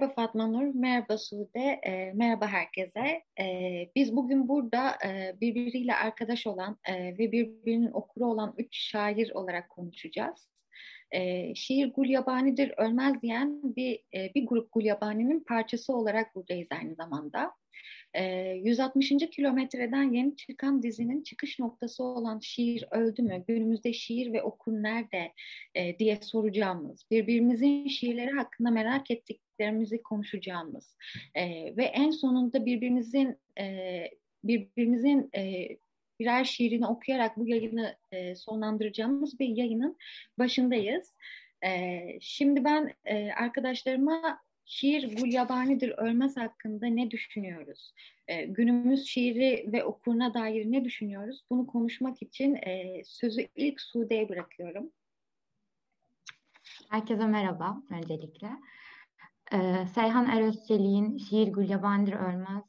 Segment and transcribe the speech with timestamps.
[0.00, 3.22] Merhaba Fatma Nur, merhaba Sude, e, merhaba herkese.
[3.40, 3.44] E,
[3.96, 9.70] biz bugün burada e, birbiriyle arkadaş olan e, ve birbirinin okuru olan üç şair olarak
[9.70, 10.48] konuşacağız.
[11.10, 17.54] E, şiir Gulyabani'dir ölmez diyen bir, e, bir grup Gulyabani'nin parçası olarak buradayız aynı zamanda.
[18.14, 18.24] E,
[18.64, 19.30] 160.
[19.30, 25.32] kilometreden yeni çıkan dizinin çıkış noktası olan şiir öldü mü, günümüzde şiir ve okur nerede
[25.74, 30.96] e, diye soracağımız, birbirimizin şiirleri hakkında merak ettiklerimizi konuşacağımız
[31.34, 34.04] e, ve en sonunda birbirimizin e,
[34.44, 35.68] birbirimizin e,
[36.20, 39.96] birer şiirini okuyarak bu yayını e, sonlandıracağımız bir yayının
[40.38, 41.14] başındayız.
[41.64, 44.40] E, şimdi ben e, arkadaşlarıma
[44.70, 47.92] şiir gulyabanidir ölmez hakkında ne düşünüyoruz?
[48.28, 51.44] E, günümüz şiiri ve okuruna dair ne düşünüyoruz?
[51.50, 54.90] Bunu konuşmak için e, sözü ilk Sude'ye bırakıyorum.
[56.90, 58.50] Herkese merhaba öncelikle.
[59.52, 62.64] Ee, Seyhan Erözçelik'in şiir Gulyabanidir ölmez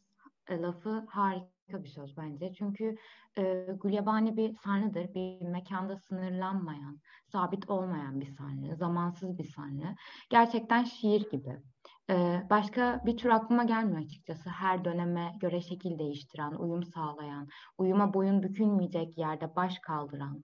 [0.51, 2.53] lafı harika bir söz bence.
[2.53, 2.97] Çünkü
[3.37, 5.13] e, Gulyabani bir sanrıdır.
[5.13, 9.95] Bir mekanda sınırlanmayan, sabit olmayan bir sanrı, zamansız bir sanrı.
[10.29, 11.61] Gerçekten şiir gibi.
[12.49, 14.49] Başka bir tür aklıma gelmiyor açıkçası.
[14.49, 20.43] Her döneme göre şekil değiştiren, uyum sağlayan, uyuma boyun bükülmeyecek yerde baş kaldıran,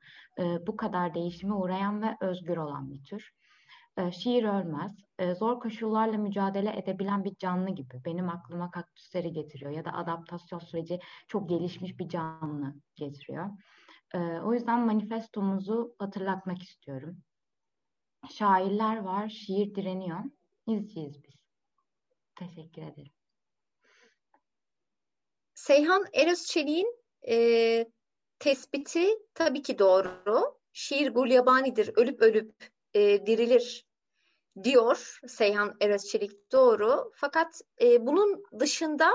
[0.68, 3.32] bu kadar değişime uğrayan ve özgür olan bir tür.
[4.12, 4.96] Şiir ölmez,
[5.40, 8.02] zor koşullarla mücadele edebilen bir canlı gibi.
[8.06, 13.50] Benim aklıma kaktüsleri getiriyor ya da adaptasyon süreci çok gelişmiş bir canlı getiriyor.
[14.44, 17.18] O yüzden manifestomuzu hatırlatmak istiyorum.
[18.30, 20.20] Şairler var, şiir direniyor.
[20.68, 21.37] İzciyiz biz.
[22.40, 23.12] Teşekkür ederim.
[25.54, 26.96] Seyhan Erözçelik'in
[27.28, 27.86] e,
[28.40, 30.58] tespiti tabii ki doğru.
[30.74, 32.54] Şiir gulyabanidir, ölüp ölüp
[32.94, 33.86] e, dirilir
[34.64, 37.12] diyor Seyhan Erözçelik doğru.
[37.16, 39.12] Fakat e, bunun dışında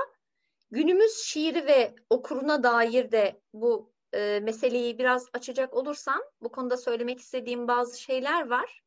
[0.71, 7.19] günümüz şiiri ve okuruna dair de bu e, meseleyi biraz açacak olursam bu konuda söylemek
[7.19, 8.83] istediğim bazı şeyler var.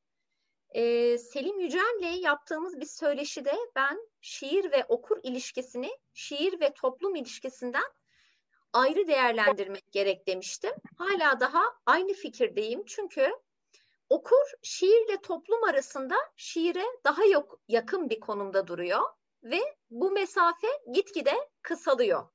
[0.76, 7.92] Ee, Selim Yücel'le yaptığımız bir söyleşide ben şiir ve okur ilişkisini şiir ve toplum ilişkisinden
[8.72, 10.70] ayrı değerlendirmek gerek demiştim.
[10.98, 13.30] Hala daha aynı fikirdeyim çünkü
[14.10, 19.02] okur şiirle toplum arasında şiire daha yok, yakın bir konumda duruyor
[19.42, 22.28] ve bu mesafe gitgide kısalıyor.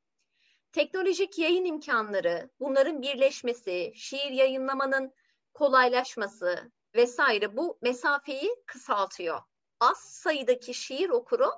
[0.72, 5.14] Teknolojik yayın imkanları, bunların birleşmesi, şiir yayınlamanın
[5.54, 9.42] kolaylaşması, vesaire bu mesafeyi kısaltıyor.
[9.80, 11.52] Az sayıdaki şiir okuru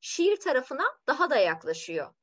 [0.00, 2.14] şiir tarafına daha da yaklaşıyor.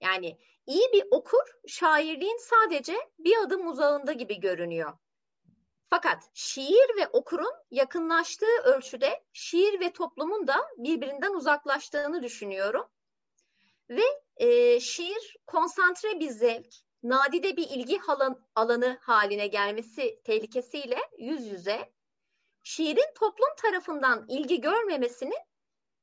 [0.00, 4.92] Yani iyi bir okur şairliğin sadece bir adım uzağında gibi görünüyor.
[5.90, 12.86] Fakat şiir ve okurun yakınlaştığı ölçüde şiir ve toplumun da birbirinden uzaklaştığını düşünüyorum.
[13.90, 18.00] Ve e, şiir konsantre bir zevk, nadide bir ilgi
[18.54, 21.93] alanı haline gelmesi tehlikesiyle yüz yüze
[22.64, 25.42] şiirin toplum tarafından ilgi görmemesinin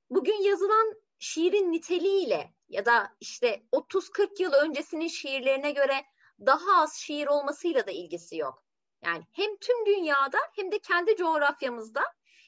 [0.09, 6.05] bugün yazılan şiirin niteliğiyle ya da işte 30-40 yıl öncesinin şiirlerine göre
[6.39, 8.63] daha az şiir olmasıyla da ilgisi yok.
[9.03, 12.03] Yani hem tüm dünyada hem de kendi coğrafyamızda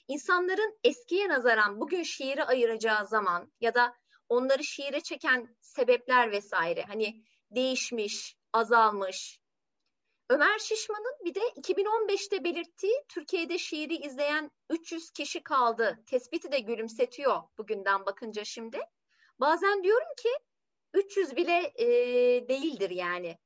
[0.08, 3.96] insanların eskiye nazaran bugün şiiri ayıracağı zaman ya da
[4.30, 9.40] onları şiire çeken sebepler vesaire hani değişmiş, azalmış,
[10.30, 16.04] Ömer Şişman'ın bir de 2015'te belirttiği Türkiye'de şiiri izleyen 300 kişi kaldı.
[16.06, 18.80] Tespiti de gülümsetiyor bugünden bakınca şimdi.
[19.40, 20.30] Bazen diyorum ki
[20.94, 21.88] 300 bile e,
[22.48, 23.38] değildir yani.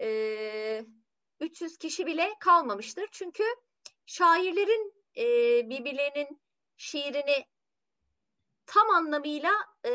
[0.00, 0.84] E,
[1.40, 3.08] 300 kişi bile kalmamıştır.
[3.12, 3.44] Çünkü
[4.06, 5.24] şairlerin e,
[5.70, 6.40] birbirlerinin
[6.76, 7.44] şiirini
[8.66, 9.52] tam anlamıyla
[9.84, 9.92] e,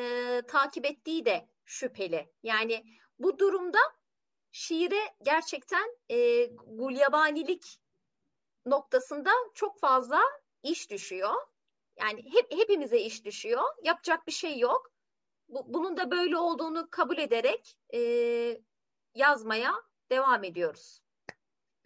[0.48, 2.34] takip ettiği de şüpheli.
[2.44, 2.84] Yani
[3.20, 3.80] bu durumda
[4.54, 7.80] şiire gerçekten e, gulyabanilik
[8.66, 10.20] noktasında çok fazla
[10.64, 11.34] iş düşüyor.
[12.00, 13.64] Yani hep hepimize iş düşüyor.
[13.84, 14.94] Yapacak bir şey yok.
[15.48, 18.00] Bu, bunun da böyle olduğunu kabul ederek e,
[19.16, 19.74] yazmaya
[20.12, 21.02] devam ediyoruz.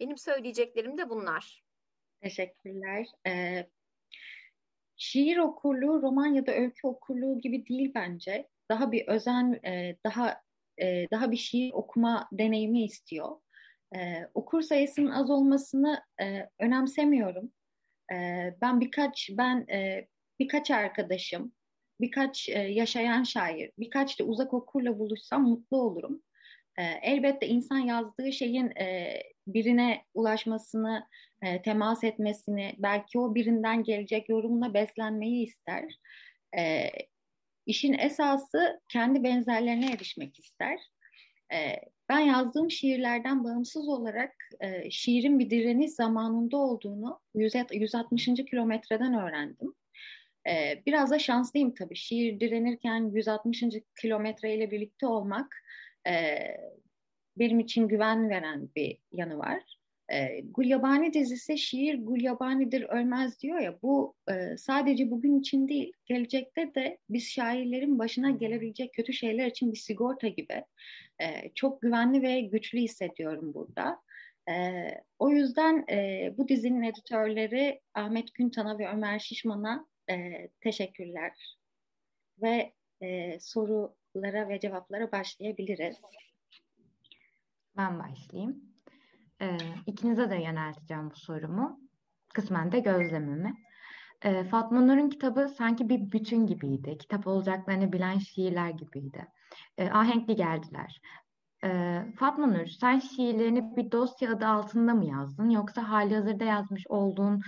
[0.00, 1.64] Benim söyleyeceklerim de bunlar.
[2.20, 3.06] Teşekkürler.
[3.26, 3.70] Ee,
[4.96, 8.48] şiir okurluğu roman ya da öykü okurluğu gibi değil bence.
[8.68, 10.42] Daha bir özen, e, daha
[10.82, 13.36] e, daha bir şiir okuma deneyimi istiyor.
[13.96, 17.52] E, okur sayısının az olmasını e, önemsemiyorum.
[18.12, 18.16] E,
[18.62, 20.08] ben birkaç ben e,
[20.38, 21.52] birkaç arkadaşım,
[22.00, 26.22] birkaç e, yaşayan şair, birkaç da uzak okurla buluşsam mutlu olurum.
[26.78, 29.14] E, elbette insan yazdığı şeyin e,
[29.46, 31.06] birine ulaşmasını,
[31.42, 35.84] e, temas etmesini, belki o birinden gelecek yorumla beslenmeyi ister.
[36.58, 36.90] E,
[37.68, 40.78] işin esası kendi benzerlerine erişmek ister.
[41.52, 41.56] E,
[42.08, 48.26] ben yazdığım şiirlerden bağımsız olarak e, şiirin bir direniş zamanında olduğunu 160.
[48.50, 49.74] kilometreden öğrendim.
[50.48, 51.96] E, biraz da şanslıyım tabii.
[51.96, 53.62] Şiir direnirken 160.
[54.00, 55.56] kilometre ile birlikte olmak
[56.08, 56.38] e,
[57.36, 59.77] benim için güven veren bir yanı var.
[60.12, 66.74] E, Gulyabani dizisi şiir Gulyabani'dir ölmez diyor ya bu e, sadece bugün için değil gelecekte
[66.74, 70.64] de biz şairlerin başına gelebilecek kötü şeyler için bir sigorta gibi
[71.20, 74.02] e, çok güvenli ve güçlü hissediyorum burada.
[74.50, 74.84] E,
[75.18, 81.58] o yüzden e, bu dizinin editörleri Ahmet Güntan'a ve Ömer Şişman'a e, teşekkürler
[82.42, 85.96] ve e, sorulara ve cevaplara başlayabiliriz.
[87.76, 88.67] Ben başlayayım.
[89.42, 91.80] Ee, ikinize de yönelteceğim bu sorumu.
[92.34, 93.54] Kısmen de gözlemimi.
[94.22, 96.98] Ee, Fatma Nur'un kitabı sanki bir bütün gibiydi.
[96.98, 99.26] Kitap olacaklarını bilen şiirler gibiydi.
[99.78, 101.00] Ee, ahenkli geldiler.
[101.64, 105.50] Ee, Fatma Nur, sen şiirlerini bir dosya adı altında mı yazdın?
[105.50, 107.42] Yoksa hali hazırda yazmış olduğun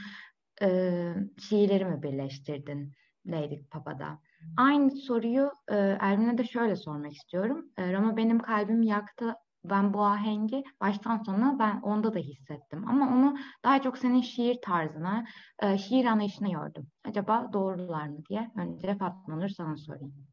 [0.63, 2.93] e, şiirleri mi birleştirdin
[3.27, 4.19] Lady Papa'da?
[4.57, 7.67] Aynı soruyu e, Ervin'e de şöyle sormak istiyorum.
[7.77, 9.35] E, Roma benim kalbim yaktı
[9.65, 12.89] ben bu ahengi baştan sona ben onda da hissettim.
[12.89, 15.25] Ama onu daha çok senin şiir tarzına,
[15.63, 16.87] e, şiir anlayışına yordum.
[17.05, 20.27] Acaba doğrular mı diye önce Fatma Nur sana sorayım.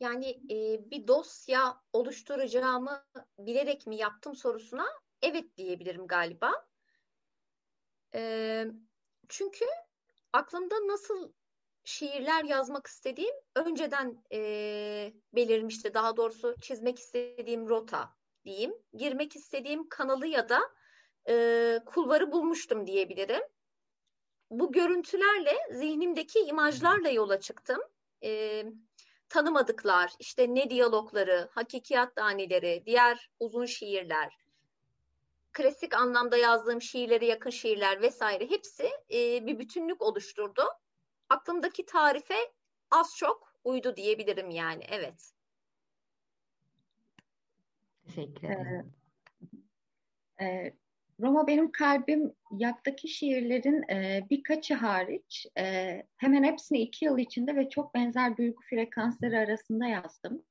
[0.00, 3.04] Yani e, bir dosya oluşturacağımı
[3.38, 4.86] bilerek mi yaptım sorusuna
[5.22, 6.52] evet diyebilirim galiba.
[8.14, 8.64] E,
[9.28, 9.64] çünkü
[10.32, 11.32] aklımda nasıl
[11.84, 15.94] şiirler yazmak istediğim önceden e, belirmişti.
[15.94, 18.14] Daha doğrusu çizmek istediğim rota
[18.44, 18.74] diyeyim.
[18.94, 20.60] Girmek istediğim kanalı ya da
[21.28, 23.42] e, kulvarı bulmuştum diyebilirim.
[24.50, 27.80] Bu görüntülerle zihnimdeki imajlarla yola çıktım.
[28.22, 28.64] E,
[29.28, 34.36] tanımadıklar, işte ne diyalogları, hakikiyat daneleri, diğer uzun şiirler,
[35.52, 40.62] klasik anlamda yazdığım şiirlere yakın şiirler vesaire hepsi e, bir bütünlük oluşturdu.
[41.28, 42.52] Aklımdaki tarife
[42.90, 45.32] az çok uydu diyebilirim yani evet.
[48.14, 48.92] Teşekkür ederim.
[50.40, 50.72] Ee, e,
[51.20, 57.68] Roma Benim Kalbim yaktaki şiirlerin e, birkaçı hariç e, hemen hepsini iki yıl içinde ve
[57.68, 60.42] çok benzer duygu frekansları arasında yazdım.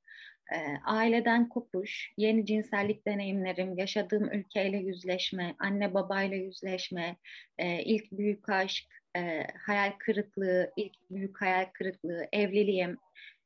[0.53, 7.15] E, aileden kopuş, yeni cinsellik deneyimlerim, yaşadığım ülkeyle yüzleşme, anne babayla yüzleşme,
[7.57, 8.85] e, ilk büyük aşk,
[9.17, 12.97] e, hayal kırıklığı, ilk büyük hayal kırıklığı, evliliğim,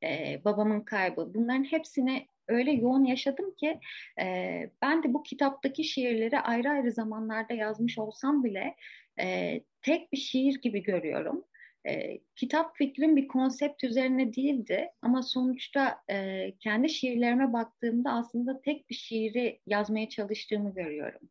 [0.04, 3.80] e, babamın kaybı bunların hepsini öyle yoğun yaşadım ki
[4.22, 8.76] e, ben de bu kitaptaki şiirleri ayrı ayrı zamanlarda yazmış olsam bile
[9.20, 11.46] e, tek bir şiir gibi görüyorum.
[11.88, 18.90] E, kitap fikrim bir konsept üzerine değildi ama sonuçta e, kendi şiirlerime baktığımda aslında tek
[18.90, 21.22] bir şiiri yazmaya çalıştığımı görüyorum.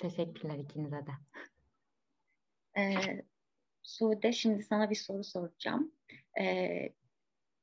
[0.00, 1.12] Teşekkürler ikinize de.
[2.80, 2.94] E,
[3.82, 5.92] Sude şimdi sana bir soru soracağım.
[6.40, 6.44] E,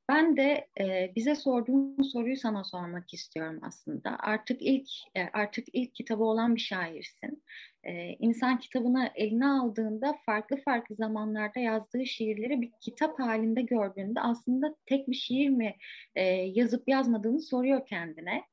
[0.09, 4.17] ben de e, bize sorduğun soruyu sana sormak istiyorum aslında.
[4.19, 7.43] Artık ilk e, artık ilk kitabı olan bir şairsin.
[7.83, 14.75] E, insan kitabını eline aldığında farklı farklı zamanlarda yazdığı şiirleri bir kitap halinde gördüğünde aslında
[14.85, 15.75] tek bir şiir mi
[16.15, 18.43] e, yazıp yazmadığını soruyor kendine.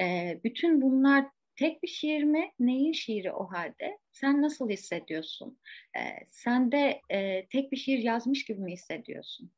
[0.00, 1.26] E, bütün bunlar
[1.56, 2.52] tek bir şiir mi?
[2.60, 3.98] Neyin şiiri o halde?
[4.12, 5.58] Sen nasıl hissediyorsun?
[5.96, 6.00] E,
[6.30, 9.50] sen de e, tek bir şiir yazmış gibi mi hissediyorsun?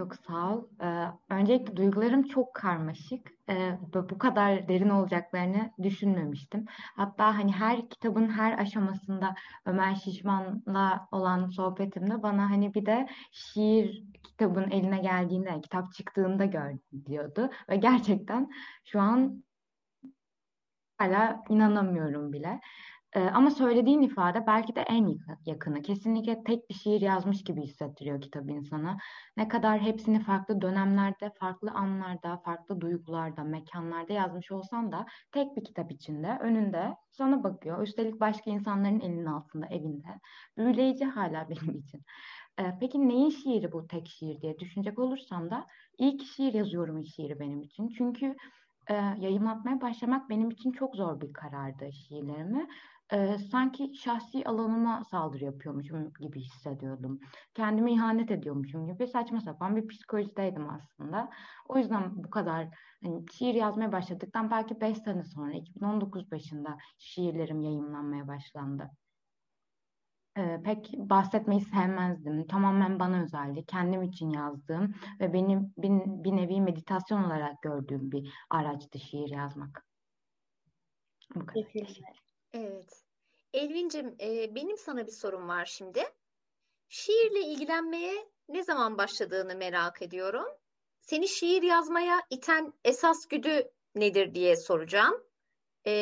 [0.00, 0.64] Çok sağ ol.
[0.82, 3.32] Ee, öncelikle duygularım çok karmaşık.
[3.48, 3.78] Ee,
[4.10, 6.64] bu kadar derin olacaklarını düşünmemiştim.
[6.96, 9.34] Hatta hani her kitabın her aşamasında
[9.66, 16.72] Ömer Şişman'la olan sohbetimde bana hani bir de şiir kitabın eline geldiğinde, kitap çıktığında gör
[17.06, 17.50] diyordu.
[17.68, 18.50] Ve gerçekten
[18.84, 19.44] şu an
[20.98, 22.60] hala inanamıyorum bile.
[23.14, 25.82] Ee, ama söylediğin ifade belki de en yakını.
[25.82, 28.96] Kesinlikle tek bir şiir yazmış gibi hissettiriyor kitap insana.
[29.36, 35.64] Ne kadar hepsini farklı dönemlerde, farklı anlarda, farklı duygularda, mekanlarda yazmış olsan da tek bir
[35.64, 37.82] kitap içinde, önünde sana bakıyor.
[37.82, 40.20] Üstelik başka insanların elinin altında, evinde.
[40.58, 42.02] Büyüleyici hala benim için.
[42.60, 45.66] Ee, peki neyin şiiri bu tek şiir diye düşünecek olursam da
[45.98, 47.88] ilk şiir yazıyorum şiiri benim için.
[47.88, 48.36] Çünkü
[48.90, 52.66] e, yayınlatmaya başlamak benim için çok zor bir karardı şiirlerimi.
[53.12, 57.20] E, sanki şahsi alanıma saldırı yapıyormuşum gibi hissediyordum.
[57.54, 61.30] Kendime ihanet ediyormuşum gibi saçma sapan bir psikolojideydim aslında.
[61.68, 62.68] O yüzden bu kadar
[63.04, 68.90] hani, şiir yazmaya başladıktan belki 5 sene sonra 2019 başında şiirlerim yayınlanmaya başlandı
[70.36, 72.46] e, pek bahsetmeyi sevmezdim.
[72.46, 73.64] Tamamen bana özeldi.
[73.66, 75.90] Kendim için yazdığım ve benim bir,
[76.24, 79.86] bir nevi meditasyon olarak gördüğüm bir araçtı şiir yazmak.
[81.34, 82.29] Bu kadar.
[82.52, 83.04] Evet.
[83.54, 86.02] Elvin'cim e, benim sana bir sorum var şimdi.
[86.88, 90.46] Şiirle ilgilenmeye ne zaman başladığını merak ediyorum.
[91.00, 95.24] Seni şiir yazmaya iten esas güdü nedir diye soracağım.
[95.86, 95.92] E,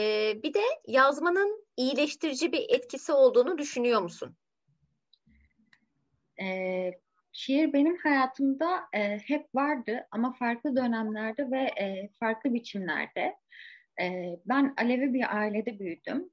[0.43, 4.37] bir de yazmanın iyileştirici bir etkisi olduğunu düşünüyor musun?
[6.43, 6.91] E,
[7.33, 13.37] şiir benim hayatımda e, hep vardı ama farklı dönemlerde ve e, farklı biçimlerde.
[14.47, 16.31] Ben Alevi bir ailede büyüdüm.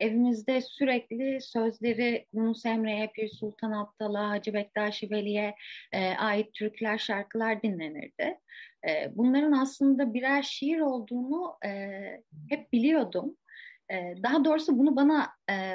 [0.00, 5.54] Evimizde sürekli sözleri Yunus Emre'ye, Pir Sultan Abdal'a, Hacı Bektaşi Veli'ye
[6.18, 8.38] ait türküler, şarkılar dinlenirdi.
[9.10, 11.58] Bunların aslında birer şiir olduğunu
[12.48, 13.36] hep biliyordum.
[14.22, 15.28] Daha doğrusu bunu bana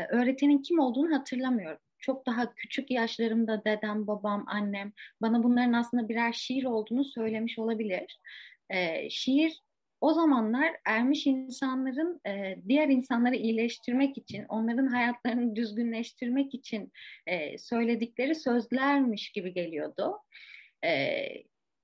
[0.10, 1.80] öğretenin kim olduğunu hatırlamıyorum.
[2.00, 8.20] Çok daha küçük yaşlarımda dedem, babam, annem bana bunların aslında birer şiir olduğunu söylemiş olabilir.
[8.70, 9.62] E, şiir
[10.04, 16.92] o zamanlar ermiş insanların e, diğer insanları iyileştirmek için, onların hayatlarını düzgünleştirmek için
[17.28, 20.20] e, söyledikleri sözlermiş gibi geliyordu.
[20.86, 21.24] E,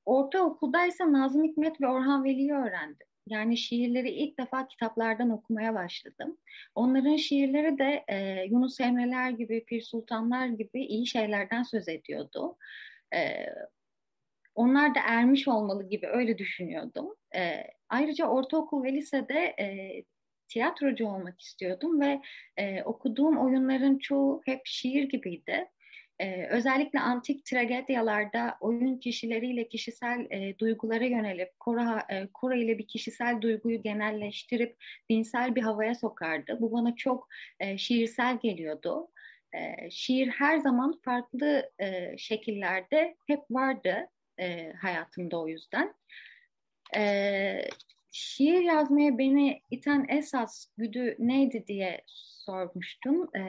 [0.05, 3.07] ortaokuldaysa Nazım Hikmet ve Orhan Veli'yi öğrendim.
[3.27, 6.37] Yani şiirleri ilk defa kitaplardan okumaya başladım.
[6.75, 12.57] Onların şiirleri de e, Yunus Emre'ler gibi, Pir Sultanlar gibi iyi şeylerden söz ediyordu.
[13.15, 13.45] E,
[14.55, 17.15] onlar da ermiş olmalı gibi öyle düşünüyordum.
[17.35, 20.03] E, ayrıca ortaokul ve lisede e,
[20.47, 22.21] tiyatrocu olmak istiyordum ve
[22.57, 25.69] e, okuduğum oyunların çoğu hep şiir gibiydi.
[26.19, 32.87] Ee, özellikle antik tragedyalarda oyun kişileriyle kişisel e, duygulara yönelip Kora, e, Kora ile bir
[32.87, 34.77] kişisel duyguyu genelleştirip
[35.09, 36.57] dinsel bir havaya sokardı.
[36.61, 37.27] Bu bana çok
[37.59, 39.07] e, şiirsel geliyordu.
[39.53, 44.07] E, şiir her zaman farklı e, şekillerde hep vardı
[44.39, 45.93] e, hayatımda o yüzden.
[46.97, 47.61] E,
[48.11, 52.01] şiir yazmaya beni iten esas güdü neydi diye
[52.45, 53.35] sormuştum.
[53.35, 53.43] E,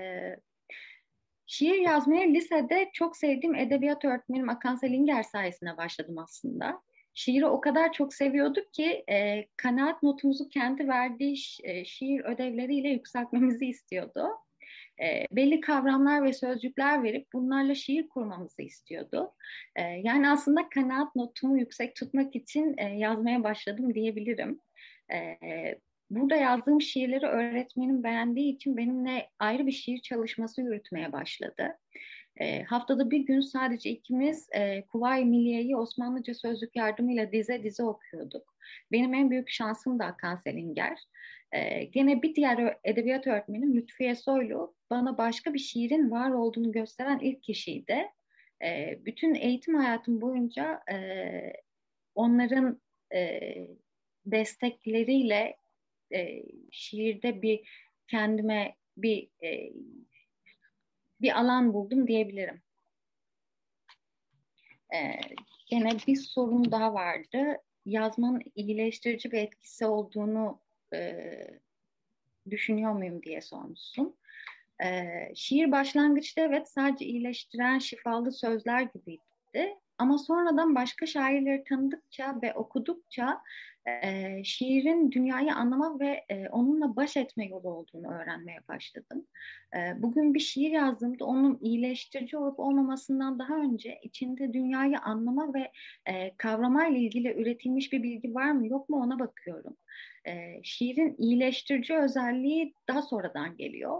[1.53, 6.83] Şiir yazmaya lisede çok sevdiğim edebiyat öğretmenim Akan Selinger sayesinde başladım aslında.
[7.15, 11.37] Şiiri o kadar çok seviyorduk ki e, kanaat notumuzu kendi verdiği
[11.87, 14.29] şiir ödevleriyle yükseltmemizi istiyordu.
[15.03, 19.33] E, belli kavramlar ve sözcükler verip bunlarla şiir kurmamızı istiyordu.
[19.77, 24.61] E, yani aslında kanaat notumu yüksek tutmak için e, yazmaya başladım diyebilirim.
[25.13, 25.39] E,
[26.11, 31.79] burada yazdığım şiirleri öğretmenim beğendiği için benimle ayrı bir şiir çalışması yürütmeye başladı.
[32.37, 38.55] E, haftada bir gün sadece ikimiz e, Kuvayi Milliye'yi Osmanlıca sözlük yardımıyla dize dize okuyorduk.
[38.93, 40.99] Benim en büyük şansım da Hakan Selinger.
[41.53, 47.19] E, gene bir diğer edebiyat öğretmenim Lütfiye Soylu bana başka bir şiirin var olduğunu gösteren
[47.19, 48.09] ilk kişiydi.
[48.63, 50.97] E, bütün eğitim hayatım boyunca e,
[52.15, 52.81] onların
[53.15, 53.41] e,
[54.27, 55.57] destekleriyle
[56.13, 57.69] e, şiirde bir
[58.09, 59.73] kendime bir e,
[61.21, 62.63] bir alan buldum diyebilirim.
[64.95, 65.21] E,
[65.67, 67.57] gene bir sorun daha vardı.
[67.87, 70.61] Yazmanın iyileştirici bir etkisi olduğunu
[70.95, 71.25] e,
[72.51, 74.20] düşünüyor muyum diye sormuşsun.
[74.85, 79.77] E, şiir başlangıçta evet sadece iyileştiren şifalı sözler gibiydi.
[79.99, 83.43] Ama sonradan başka şairleri tanıdıkça ve okudukça
[83.87, 89.27] e, şiirin dünyayı anlama ve e, onunla baş etme yolu olduğunu öğrenmeye başladım.
[89.77, 95.73] E, bugün bir şiir yazdığımda onun iyileştirici olup olmamasından daha önce içinde dünyayı anlama ve
[96.07, 99.77] e, kavramayla ilgili üretilmiş bir bilgi var mı yok mu ona bakıyorum.
[100.27, 103.99] E, şiirin iyileştirici özelliği daha sonradan geliyor.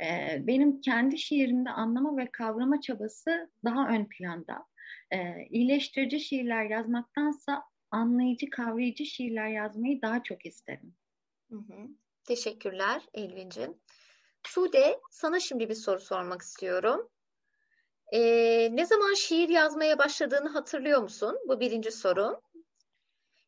[0.00, 4.66] E, benim kendi şiirimde anlama ve kavrama çabası daha ön planda.
[5.10, 10.94] E, iyileştirici şiirler yazmaktansa anlayıcı, kavrayıcı şiirler yazmayı daha çok isterim.
[11.50, 11.88] Hı hı.
[12.24, 13.74] Teşekkürler Elvin'cim.
[14.46, 17.08] Sude, sana şimdi bir soru sormak istiyorum.
[18.12, 21.38] Ee, ne zaman şiir yazmaya başladığını hatırlıyor musun?
[21.48, 22.42] Bu birinci soru.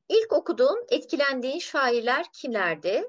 [0.08, 3.04] İlk okuduğun, etkilendiğin şairler kimlerdi?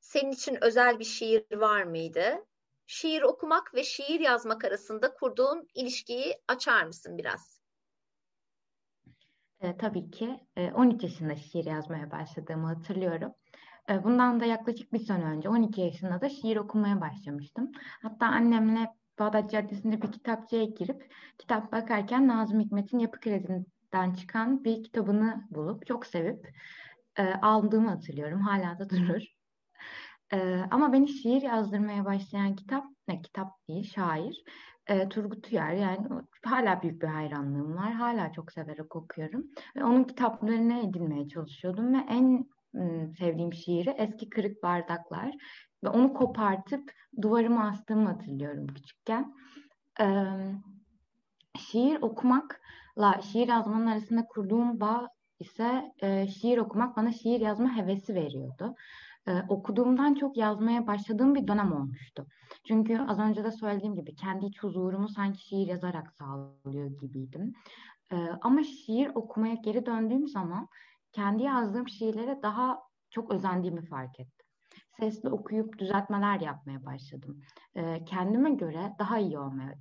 [0.00, 2.46] Senin için özel bir şiir var mıydı?
[2.86, 7.60] Şiir okumak ve şiir yazmak arasında kurduğun ilişkiyi açar mısın biraz?
[9.60, 13.32] E, tabii ki e, 13 yaşında şiir yazmaya başladığımı hatırlıyorum.
[13.90, 17.72] E, bundan da yaklaşık bir sene önce 12 yaşında da şiir okumaya başlamıştım.
[18.02, 18.86] Hatta annemle
[19.18, 25.86] Bağdat Caddesi'nde bir kitapçıya girip kitap bakarken Nazım Hikmet'in Yapı Kredi'den çıkan bir kitabını bulup
[25.86, 26.48] çok sevip
[27.16, 28.40] e, aldığımı hatırlıyorum.
[28.40, 29.37] Hala da durur.
[30.32, 34.44] E, ama beni şiir yazdırmaya başlayan kitap, ne kitap değil, şair.
[34.86, 36.06] E, Turgut Uyar yani
[36.44, 37.92] hala büyük bir hayranlığım var.
[37.92, 39.46] Hala çok severek okuyorum.
[39.76, 42.48] Ve onun kitaplarını edinmeye çalışıyordum ve en
[43.18, 45.34] sevdiğim şiiri Eski Kırık Bardaklar
[45.84, 46.92] ve onu kopartıp
[47.22, 49.34] duvarıma astığımı hatırlıyorum küçükken.
[50.00, 50.04] Ee,
[51.58, 55.08] şiir okumakla şiir yazmanın arasında kurduğum bağ
[55.40, 58.74] ise e, şiir okumak bana şiir yazma hevesi veriyordu.
[59.48, 62.26] Okuduğumdan çok yazmaya başladığım bir dönem olmuştu.
[62.66, 67.52] Çünkü az önce de söylediğim gibi kendi iç huzurumu sanki şiir yazarak sağlıyor gibiydim.
[68.40, 70.68] Ama şiir okumaya geri döndüğüm zaman
[71.12, 72.78] kendi yazdığım şiirlere daha
[73.10, 74.46] çok özendiğimi fark ettim.
[75.00, 77.40] Sesli okuyup düzeltmeler yapmaya başladım.
[78.06, 79.74] Kendime göre daha iyi olmaya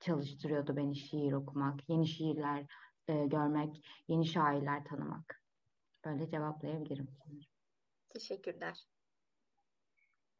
[0.00, 2.66] çalıştırıyordu beni şiir okumak, yeni şiirler
[3.08, 5.42] görmek, yeni şairler tanımak.
[6.04, 7.08] Böyle cevaplayabilirim
[8.08, 8.86] Teşekkürler.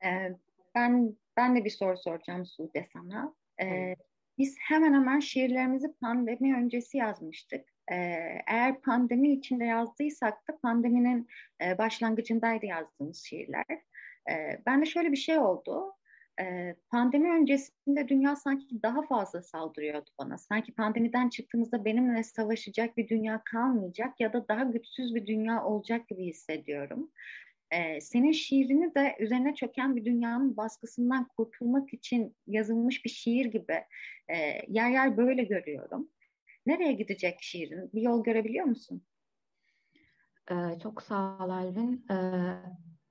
[0.05, 0.37] Ee,
[0.75, 3.35] ben ben de bir soru soracağım Sude sana.
[3.63, 3.97] Ee,
[4.39, 7.69] biz hemen hemen şiirlerimizi pandemi öncesi yazmıştık.
[7.93, 7.95] Ee,
[8.47, 11.29] eğer pandemi içinde yazdıysak da pandeminin
[11.63, 13.83] e, başlangıcındaydı yazdığımız şiirler.
[14.31, 15.93] Ee, ben de şöyle bir şey oldu.
[16.41, 20.39] Ee, pandemi öncesinde dünya sanki daha fazla saldırıyordu bana.
[20.39, 26.09] Sanki pandemiden çıktığımızda benimle savaşacak bir dünya kalmayacak ya da daha güçsüz bir dünya olacak
[26.09, 27.11] gibi hissediyorum.
[27.71, 33.85] Ee, senin şiirini de üzerine çöken bir dünyanın baskısından kurtulmak için yazılmış bir şiir gibi
[34.29, 34.37] e,
[34.69, 36.09] yer yer böyle görüyorum.
[36.67, 37.93] Nereye gidecek şiirin?
[37.93, 39.03] Bir yol görebiliyor musun?
[40.51, 42.07] Ee, çok sağ ol Elvin.
[42.11, 42.57] Ee,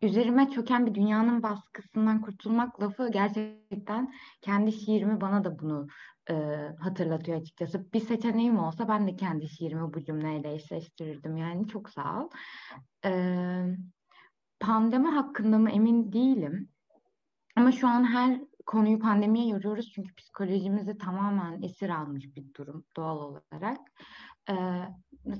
[0.01, 5.87] üzerime çöken bir dünyanın baskısından kurtulmak lafı gerçekten kendi şiirimi bana da bunu
[6.29, 6.33] e,
[6.79, 7.93] hatırlatıyor açıkçası.
[7.93, 11.37] Bir seçeneğim olsa ben de kendi şiirimi bu cümleyle eşleştirirdim.
[11.37, 12.29] Yani çok sağ ol.
[13.05, 13.65] Ee,
[14.59, 16.69] pandemi hakkında mı emin değilim.
[17.55, 23.17] Ama şu an her konuyu pandemiye yoruyoruz çünkü psikolojimizi tamamen esir almış bir durum doğal
[23.17, 23.77] olarak.
[24.49, 24.55] Ee,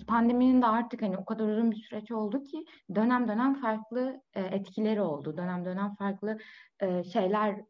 [0.08, 4.42] pandeminin de artık hani o kadar uzun bir süreç oldu ki dönem dönem farklı e,
[4.42, 5.38] etkileri oldu.
[5.38, 6.38] Dönem dönem farklı
[6.80, 7.66] e, şeylere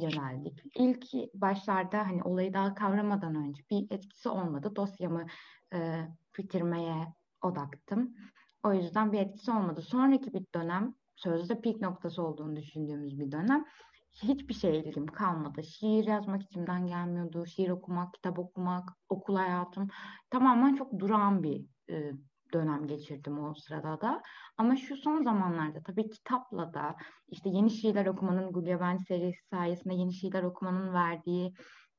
[0.00, 0.62] yöneldik.
[0.74, 4.76] İlk başlarda hani olayı daha kavramadan önce bir etkisi olmadı.
[4.76, 5.26] Dosyamı
[5.74, 6.08] e,
[6.38, 8.14] bitirmeye odaktım.
[8.62, 9.82] O yüzden bir etkisi olmadı.
[9.82, 13.64] Sonraki bir dönem sözde pik noktası olduğunu düşündüğümüz bir dönem
[14.12, 15.64] hiçbir şeye ilgim kalmadı.
[15.64, 17.46] Şiir yazmak içimden gelmiyordu.
[17.46, 19.88] Şiir okumak, kitap okumak, okul hayatım
[20.30, 22.12] tamamen çok durağan bir e,
[22.52, 24.22] dönem geçirdim o sırada da.
[24.56, 26.96] Ama şu son zamanlarda tabii kitapla da
[27.28, 31.52] işte yeni şiirler okumanın Gulya serisi sayesinde yeni şiirler okumanın verdiği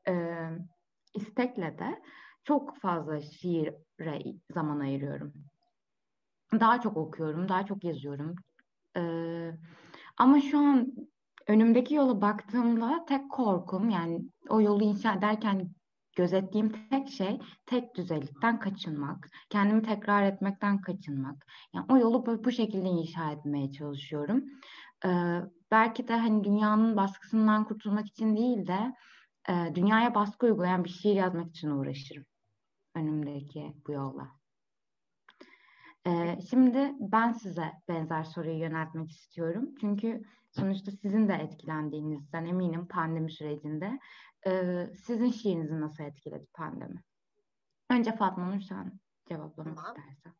[0.07, 0.45] e,
[1.13, 2.01] istekle de
[2.43, 3.77] çok fazla şiire
[4.53, 5.33] zaman ayırıyorum.
[6.59, 8.35] Daha çok okuyorum, daha çok yazıyorum.
[8.97, 9.51] Ee,
[10.17, 10.93] ama şu an
[11.47, 15.71] önümdeki yola baktığımda tek korkum yani o yolu inşa ederken
[16.15, 19.29] gözettiğim tek şey tek düzelikten kaçınmak.
[19.49, 21.45] Kendimi tekrar etmekten kaçınmak.
[21.73, 24.43] Yani o yolu bu, şekilde inşa etmeye çalışıyorum.
[25.05, 28.93] Ee, belki de hani dünyanın baskısından kurtulmak için değil de
[29.49, 32.25] e, dünyaya baskı uygulayan bir şiir yazmak için uğraşırım.
[32.95, 34.40] Önümdeki bu yolla.
[36.07, 39.75] Ee, şimdi ben size benzer soruyu yöneltmek istiyorum.
[39.81, 43.99] Çünkü sonuçta sizin de etkilendiğinizden eminim pandemi sürecinde.
[44.47, 47.03] Ee, sizin şiirinizi nasıl etkiledi pandemi?
[47.89, 49.95] Önce Fatma Nur sen cevaplamak tamam.
[49.97, 50.33] istersen.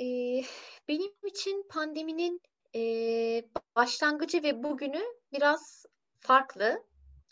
[0.00, 0.42] Ee,
[0.88, 2.40] benim için pandeminin
[2.74, 2.80] e,
[3.76, 5.86] başlangıcı ve bugünü biraz
[6.20, 6.86] farklı.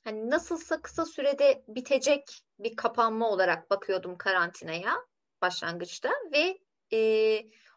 [0.05, 5.10] Hani nasılsa kısa sürede bitecek bir kapanma olarak bakıyordum karantinaya
[5.43, 6.59] başlangıçta ve
[6.93, 6.99] e,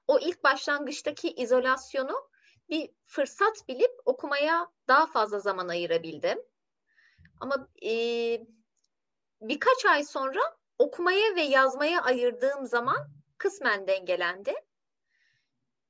[0.07, 2.29] o ilk başlangıçtaki izolasyonu
[2.69, 6.39] bir fırsat bilip okumaya daha fazla zaman ayırabildim.
[7.39, 7.91] Ama e,
[9.41, 10.41] birkaç ay sonra
[10.79, 14.53] okumaya ve yazmaya ayırdığım zaman kısmen dengelendi.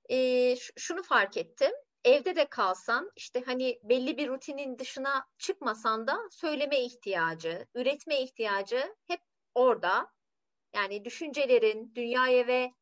[0.10, 1.72] E, şunu fark ettim.
[2.04, 8.96] Evde de kalsan işte hani belli bir rutinin dışına çıkmasan da söyleme ihtiyacı, üretme ihtiyacı
[9.08, 9.22] hep
[9.56, 10.12] orada.
[10.74, 12.74] Yani düşüncelerin, dünyaya ve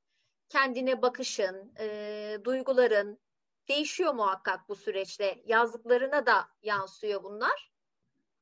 [0.49, 3.19] kendine bakışın, e, duyguların
[3.67, 5.41] değişiyor muhakkak bu süreçte.
[5.45, 7.71] Yazdıklarına da yansıyor bunlar.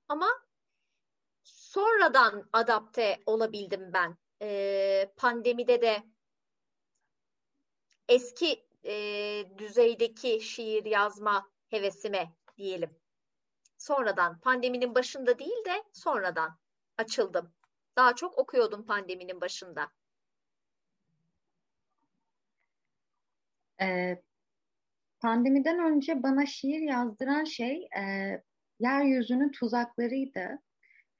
[0.07, 0.27] Ama
[1.43, 6.03] sonradan adapte olabildim ben e, pandemide de
[8.07, 8.93] eski e,
[9.57, 12.99] düzeydeki şiir yazma hevesime diyelim.
[13.77, 16.59] Sonradan pandeminin başında değil de sonradan
[16.97, 17.53] açıldım.
[17.99, 19.91] Daha çok okuyordum pandeminin başında.
[23.81, 24.21] Ee,
[25.19, 28.03] pandemiden önce bana şiir yazdıran şey e,
[28.79, 30.61] yeryüzünün tuzaklarıydı.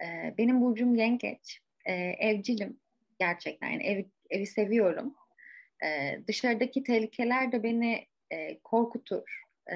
[0.04, 1.62] E, benim burcum yengeç.
[1.86, 2.80] E, evcilim
[3.20, 3.70] gerçekten.
[3.70, 5.16] Yani ev, evi seviyorum.
[5.86, 9.44] E, dışarıdaki tehlikeler de beni e, korkutur.
[9.72, 9.76] E,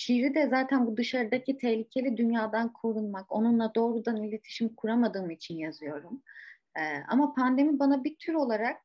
[0.00, 6.22] şiiri de zaten bu dışarıdaki tehlikeli dünyadan korunmak, onunla doğrudan iletişim kuramadığım için yazıyorum.
[6.76, 8.82] E, ama pandemi bana bir tür olarak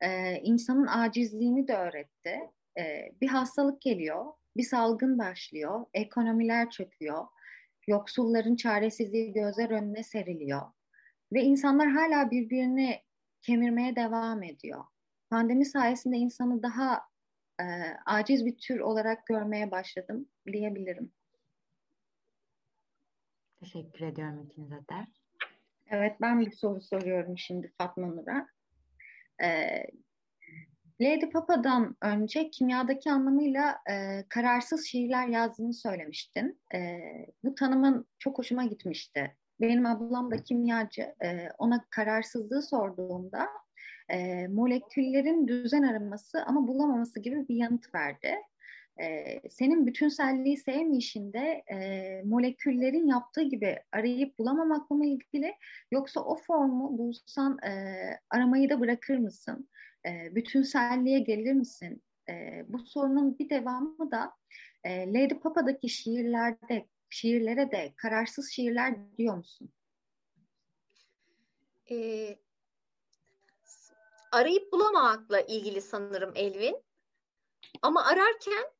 [0.00, 2.40] e, insanın acizliğini de öğretti.
[2.78, 7.26] E, bir hastalık geliyor, bir salgın başlıyor, ekonomiler çöküyor,
[7.86, 10.62] yoksulların çaresizliği gözler önüne seriliyor
[11.32, 13.02] ve insanlar hala birbirini
[13.42, 14.84] kemirmeye devam ediyor.
[15.30, 17.09] Pandemi sayesinde insanı daha
[17.60, 21.12] e, aciz bir tür olarak görmeye başladım diyebilirim.
[23.60, 25.06] Teşekkür ediyorum ikinize de.
[25.90, 28.48] Evet ben bir soru soruyorum şimdi Fatma Nur'a.
[29.42, 29.86] Ee,
[31.00, 36.60] Lady Papa'dan önce kimyadaki anlamıyla e, kararsız şiirler yazdığını söylemiştin.
[36.74, 37.00] E,
[37.44, 39.36] bu tanımın çok hoşuma gitmişti.
[39.60, 41.14] Benim ablam da kimyacı.
[41.24, 43.48] E, ona kararsızlığı sorduğumda
[44.12, 48.36] e, moleküllerin düzen araması ama bulamaması gibi bir yanıt verdi.
[49.00, 55.54] E, senin bütünselliği sevmeyişinde e, moleküllerin yaptığı gibi arayıp bulamamakla mı ilgili
[55.90, 57.70] yoksa o formu bulsan e,
[58.30, 59.68] aramayı da bırakır mısın?
[60.06, 62.02] E, bütünselliğe gelir misin?
[62.28, 64.32] E, bu sorunun bir devamı da
[64.84, 69.70] e, Lady Papa'daki şiirlerde şiirlere de kararsız şiirler diyor musun?
[71.90, 72.38] Ee,
[74.32, 76.82] arayıp bulamamakla ilgili sanırım Elvin.
[77.82, 78.70] Ama ararken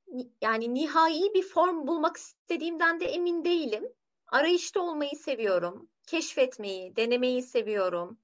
[0.40, 3.92] yani nihai bir form bulmak istediğimden de emin değilim.
[4.26, 5.88] Arayışta olmayı seviyorum.
[6.06, 8.18] Keşfetmeyi, denemeyi seviyorum.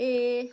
[0.00, 0.50] Ee,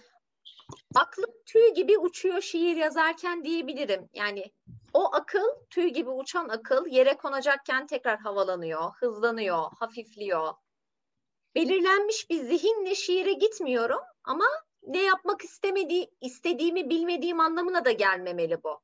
[0.95, 4.09] aklım tüy gibi uçuyor şiir yazarken diyebilirim.
[4.13, 4.51] Yani
[4.93, 10.53] o akıl, tüy gibi uçan akıl yere konacakken tekrar havalanıyor, hızlanıyor, hafifliyor.
[11.55, 14.45] Belirlenmiş bir zihinle şiire gitmiyorum ama
[14.87, 18.81] ne yapmak istemediği, istediğimi bilmediğim anlamına da gelmemeli bu.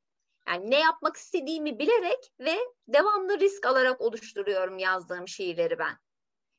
[0.48, 5.98] Yani ne yapmak istediğimi bilerek ve devamlı risk alarak oluşturuyorum yazdığım şiirleri ben.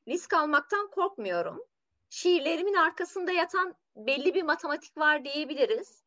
[0.08, 1.64] Risk almaktan korkmuyorum.
[2.10, 6.04] Şiirlerimin arkasında yatan belli bir matematik var diyebiliriz.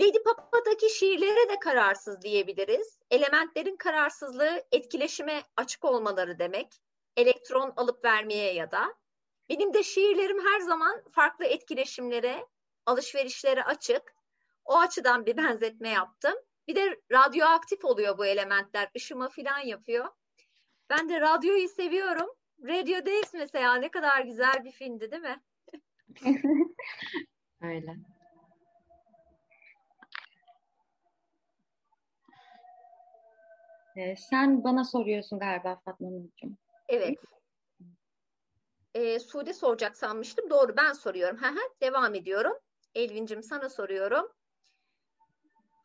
[0.00, 2.98] Lady Papa'daki şiirlere de kararsız diyebiliriz.
[3.10, 6.82] Elementlerin kararsızlığı etkileşime açık olmaları demek.
[7.16, 8.94] Elektron alıp vermeye ya da.
[9.52, 12.46] Benim de şiirlerim her zaman farklı etkileşimlere,
[12.86, 14.14] alışverişlere açık.
[14.64, 16.34] O açıdan bir benzetme yaptım.
[16.68, 18.90] Bir de radyoaktif oluyor bu elementler.
[18.94, 20.08] Işıma falan yapıyor.
[20.90, 22.30] Ben de radyoyu seviyorum.
[22.64, 25.42] Radio Days mesela ne kadar güzel bir filmdi değil mi?
[27.62, 27.96] Öyle.
[33.96, 36.56] Ee, sen bana soruyorsun galiba Fatma Nurcuğum.
[36.88, 37.18] Evet.
[38.94, 40.50] Ee, Sude soracak sanmıştım.
[40.50, 41.38] Doğru ben soruyorum.
[41.80, 42.58] Devam ediyorum.
[42.94, 44.32] Elvin'cim sana soruyorum.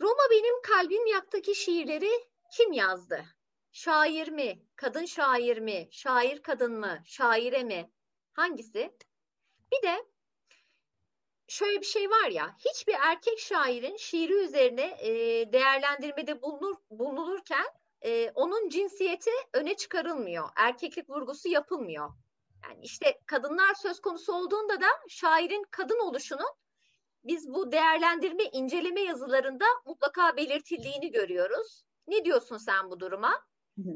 [0.02, 2.10] Roma benim kalbim yaktaki şiirleri
[2.52, 3.26] kim yazdı?
[3.72, 4.60] Şair mi?
[4.76, 5.88] Kadın şair mi?
[5.91, 7.00] Şair kadın mı?
[7.06, 7.91] Şaire mi?
[8.34, 8.98] Hangisi?
[9.72, 10.06] Bir de
[11.48, 15.10] şöyle bir şey var ya, hiçbir erkek şairin şiiri üzerine e,
[15.54, 17.65] değerlendirmede bulunur, bulunurken
[18.02, 20.50] e, onun cinsiyeti öne çıkarılmıyor.
[20.56, 22.10] Erkeklik vurgusu yapılmıyor.
[22.63, 26.54] Yani işte kadınlar söz konusu olduğunda da şairin kadın oluşunun
[27.24, 31.84] biz bu değerlendirme, inceleme yazılarında mutlaka belirtildiğini görüyoruz.
[32.08, 33.43] Ne diyorsun sen bu duruma?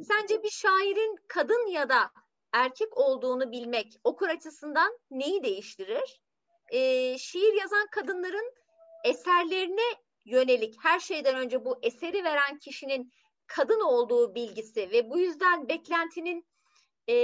[0.08, 2.12] Sence bir şairin kadın ya da
[2.54, 6.21] erkek olduğunu bilmek okur açısından neyi değiştirir?
[6.71, 8.54] Ee, şiir yazan kadınların
[9.04, 9.95] eserlerine
[10.26, 13.13] yönelik her şeyden önce bu eseri veren kişinin
[13.47, 16.45] kadın olduğu bilgisi ve bu yüzden beklentinin
[17.10, 17.15] e,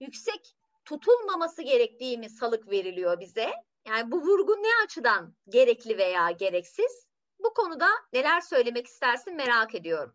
[0.00, 0.56] yüksek
[0.90, 3.50] tutulmaması gerektiği mi salık veriliyor bize?
[3.88, 7.06] Yani bu vurgu ne açıdan gerekli veya gereksiz?
[7.44, 10.14] Bu konuda neler söylemek istersin merak ediyorum.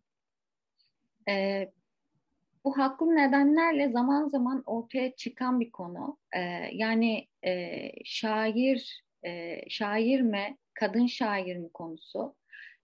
[1.30, 1.72] Ee,
[2.66, 6.18] bu haklı nedenlerle zaman zaman ortaya çıkan bir konu.
[6.36, 6.40] Ee,
[6.72, 12.36] yani e, şair, e, şair mi, kadın şair mi konusu.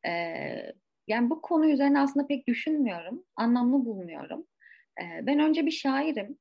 [0.08, 0.74] Ee,
[1.08, 4.48] yani bu konu üzerine aslında pek düşünmüyorum, anlamlı bulmuyorum.
[5.02, 6.38] Ee, ben önce bir şairim.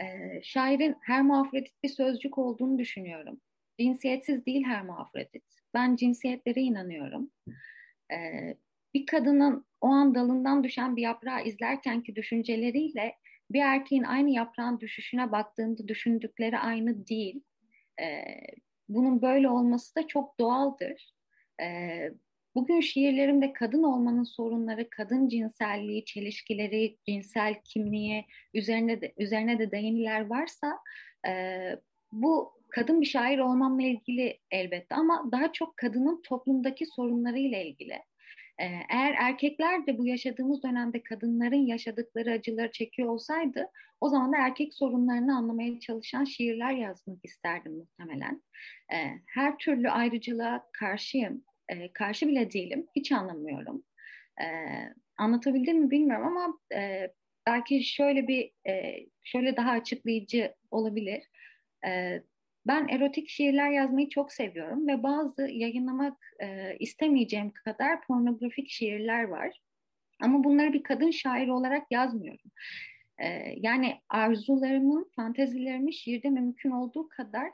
[0.00, 3.40] Ee, şairin her muafredit bir sözcük olduğunu düşünüyorum.
[3.80, 5.44] cinsiyetsiz değil her mafrodit.
[5.74, 7.30] Ben cinsiyetlere inanıyorum.
[8.12, 8.16] E,
[8.94, 13.14] bir kadının o an dalından düşen bir yaprağı izlerkenki düşünceleriyle
[13.50, 17.40] bir erkeğin aynı yaprağın düşüşüne baktığında düşündükleri aynı değil.
[18.00, 18.24] E,
[18.88, 21.14] bunun böyle olması da çok doğaldır.
[21.62, 21.66] E,
[22.58, 30.26] bugün şiirlerimde kadın olmanın sorunları, kadın cinselliği, çelişkileri, cinsel kimliği üzerine de, üzerine de değiniler
[30.26, 30.78] varsa
[31.28, 31.32] e,
[32.12, 37.92] bu kadın bir şair olmamla ilgili elbette ama daha çok kadının toplumdaki sorunlarıyla ilgili.
[38.60, 43.66] Ee, eğer erkekler de bu yaşadığımız dönemde kadınların yaşadıkları acıları çekiyor olsaydı
[44.00, 48.42] o zaman da erkek sorunlarını anlamaya çalışan şiirler yazmak isterdim muhtemelen.
[48.92, 51.44] Ee, her türlü ayrıcılığa karşıyım.
[51.68, 52.86] Ee, karşı bile değilim.
[52.96, 53.84] Hiç anlamıyorum.
[55.16, 57.12] Anlatabildim mi bilmiyorum ama e,
[57.46, 61.22] belki şöyle bir e, şöyle daha açıklayıcı olabilir.
[62.66, 69.60] Ben erotik şiirler yazmayı çok seviyorum ve bazı yayınlamak e, istemeyeceğim kadar pornografik şiirler var.
[70.22, 72.50] Ama bunları bir kadın şair olarak yazmıyorum.
[73.18, 73.26] E,
[73.56, 77.50] yani arzularımın, fantezilerimin şiirde mümkün olduğu kadar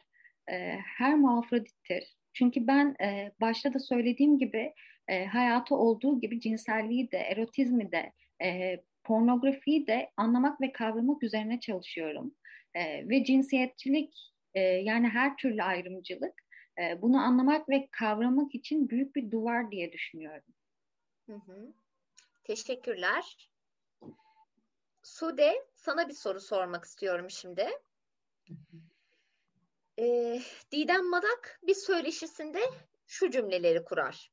[0.50, 2.16] e, her muafradittir.
[2.34, 4.74] Çünkü ben e, başta da söylediğim gibi
[5.08, 8.12] e, hayatı olduğu gibi cinselliği de, erotizmi de,
[8.44, 12.34] e, pornografiyi de anlamak ve kavramak üzerine çalışıyorum.
[12.74, 14.14] E, ve cinsiyetçilik
[14.54, 16.34] e, yani her türlü ayrımcılık
[16.78, 20.54] e, bunu anlamak ve kavramak için büyük bir duvar diye düşünüyorum.
[21.26, 21.72] Hı hı.
[22.44, 23.50] Teşekkürler.
[25.02, 27.68] Sude sana bir soru sormak istiyorum şimdi.
[29.98, 30.40] E,
[30.72, 32.70] Didem Madak bir söyleşisinde
[33.06, 34.32] şu cümleleri kurar.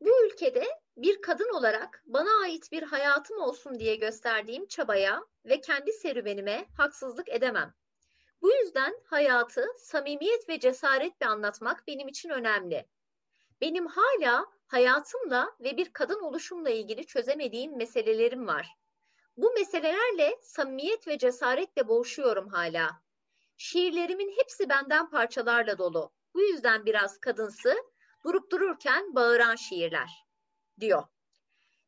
[0.00, 0.64] Bu ülkede
[0.96, 7.28] bir kadın olarak bana ait bir hayatım olsun diye gösterdiğim çabaya ve kendi serüvenime haksızlık
[7.28, 7.74] edemem.
[8.42, 12.86] Bu yüzden hayatı samimiyet ve cesaretle anlatmak benim için önemli.
[13.60, 18.76] Benim hala hayatımla ve bir kadın oluşumla ilgili çözemediğim meselelerim var.
[19.36, 23.03] Bu meselelerle samimiyet ve cesaretle boğuşuyorum hala.
[23.56, 26.12] Şiirlerimin hepsi benden parçalarla dolu.
[26.34, 27.74] Bu yüzden biraz kadınsı,
[28.24, 30.10] durup dururken bağıran şiirler,
[30.80, 31.02] diyor.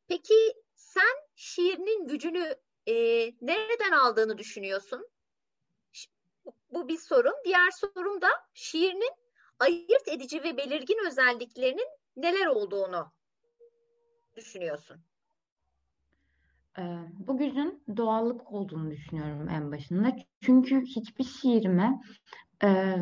[0.08, 2.94] Peki sen şiirinin gücünü e,
[3.40, 5.08] nereden aldığını düşünüyorsun?
[6.70, 7.34] Bu bir sorun.
[7.44, 9.12] Diğer sorum da şiirinin
[9.58, 13.12] ayırt edici ve belirgin özelliklerinin neler olduğunu
[14.36, 15.04] düşünüyorsun.
[17.12, 20.16] Bu gücün doğallık olduğunu düşünüyorum en başında.
[20.40, 22.00] Çünkü hiçbir şiirime
[22.64, 22.96] e,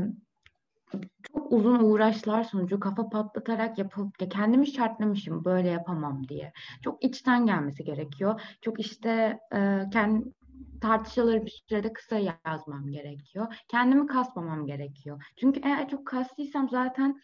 [1.33, 6.53] çok uzun uğraşlar sonucu kafa patlatarak yapıp ya kendimi şartlamışım böyle yapamam diye.
[6.85, 8.41] Çok içten gelmesi gerekiyor.
[8.63, 10.25] Çok işte e, kendi
[10.81, 13.55] tartışmaları bir sürede kısa yazmam gerekiyor.
[13.69, 15.25] Kendimi kasmamam gerekiyor.
[15.37, 17.21] Çünkü eğer çok kastıysam zaten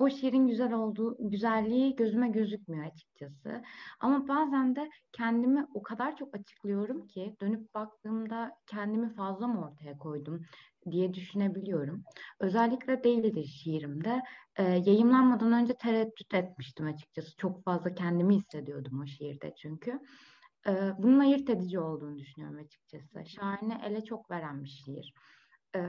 [0.00, 3.62] o şiirin güzel olduğu güzelliği gözüme gözükmüyor açıkçası.
[4.00, 9.98] Ama bazen de kendimi o kadar çok açıklıyorum ki dönüp baktığımda kendimi fazla mı ortaya
[9.98, 10.42] koydum
[10.90, 12.04] diye düşünebiliyorum.
[12.40, 14.22] Özellikle değildir şiirimde.
[14.56, 17.36] E, yayımlanmadan önce tereddüt etmiştim açıkçası.
[17.36, 20.00] Çok fazla kendimi hissediyordum o şiirde çünkü.
[20.66, 23.26] E, bunun ayırt edici olduğunu düşünüyorum açıkçası.
[23.26, 25.14] Şairine ele çok veren bir şiir.
[25.76, 25.80] E,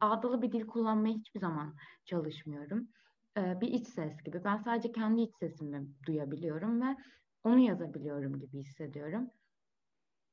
[0.00, 1.74] ağdalı bir dil kullanmaya hiçbir zaman
[2.04, 2.88] çalışmıyorum.
[3.36, 4.44] E, bir iç ses gibi.
[4.44, 6.96] Ben sadece kendi iç sesimi duyabiliyorum ve
[7.44, 9.30] onu yazabiliyorum gibi hissediyorum.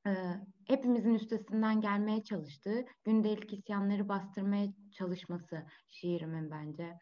[0.07, 0.11] E,
[0.67, 6.97] hepimizin üstesinden gelmeye çalıştığı, gündelik isyanları bastırmaya çalışması şiirimin bence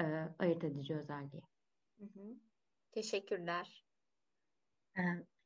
[0.00, 0.04] e,
[0.38, 1.42] ayırt edici özelliği.
[1.98, 2.34] Hı hı.
[2.92, 3.84] Teşekkürler.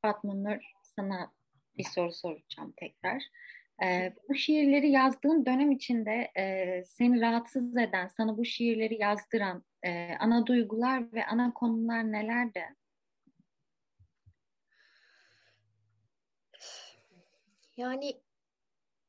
[0.03, 1.33] Fatma Nur, sana
[1.79, 3.23] bir soru soracağım tekrar.
[3.85, 10.17] Ee, bu şiirleri yazdığın dönem içinde e, seni rahatsız eden, sana bu şiirleri yazdıran e,
[10.21, 12.77] ana duygular ve ana konular nelerdi?
[17.77, 18.21] Yani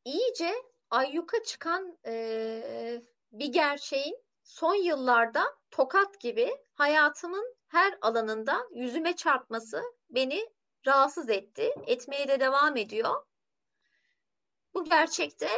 [0.05, 0.53] iyice
[0.89, 10.49] ayyuka çıkan e, bir gerçeğin son yıllarda tokat gibi hayatımın her alanında yüzüme çarpması beni
[10.87, 11.73] rahatsız etti.
[11.87, 13.25] Etmeye de devam ediyor.
[14.73, 15.49] Bu gerçekte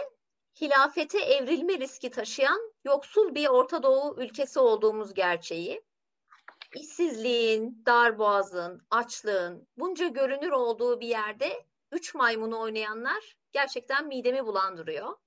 [0.62, 5.82] hilafete evrilme riski taşıyan yoksul bir Orta Doğu ülkesi olduğumuz gerçeği.
[6.76, 15.18] İşsizliğin, darboğazın, açlığın bunca görünür olduğu bir yerde üç maymunu oynayanlar gerçekten midemi bulandırıyor.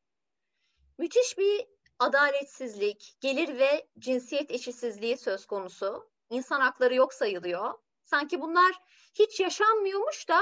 [0.99, 1.67] Müthiş bir
[1.99, 6.11] adaletsizlik, gelir ve cinsiyet eşitsizliği söz konusu.
[6.31, 7.75] İnsan hakları yok sayılıyor.
[8.05, 8.73] Sanki bunlar
[9.15, 10.41] hiç yaşanmıyormuş da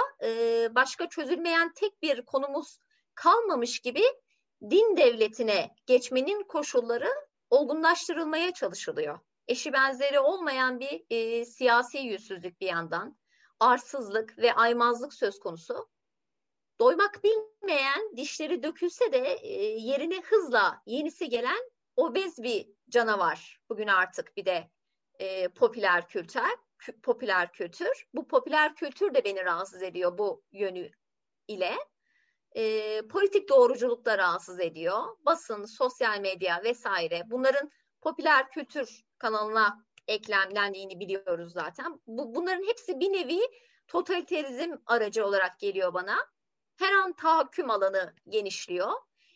[0.74, 2.78] başka çözülmeyen tek bir konumuz
[3.14, 4.02] kalmamış gibi
[4.62, 7.10] din devletine geçmenin koşulları
[7.50, 9.18] olgunlaştırılmaya çalışılıyor.
[9.48, 13.16] Eşi benzeri olmayan bir e, siyasi yüzsüzlük bir yandan,
[13.60, 15.88] arsızlık ve aymazlık söz konusu.
[16.80, 24.36] Doymak bilmeyen dişleri dökülse de e, yerine hızla yenisi gelen obez bir canavar bugün artık
[24.36, 24.70] bir de
[25.18, 26.42] e, popüler kültür
[27.02, 28.06] popüler kültür.
[28.14, 30.90] Bu popüler kültür de beni rahatsız ediyor bu yönü
[31.48, 31.76] ile.
[32.56, 35.16] E, politik doğruculuk rahatsız ediyor.
[35.26, 42.00] Basın, sosyal medya vesaire bunların popüler kültür kanalına eklemlendiğini biliyoruz zaten.
[42.06, 43.40] Bu, bunların hepsi bir nevi
[43.88, 46.16] totaliterizm aracı olarak geliyor bana.
[46.76, 48.92] Her an tahakküm alanı genişliyor.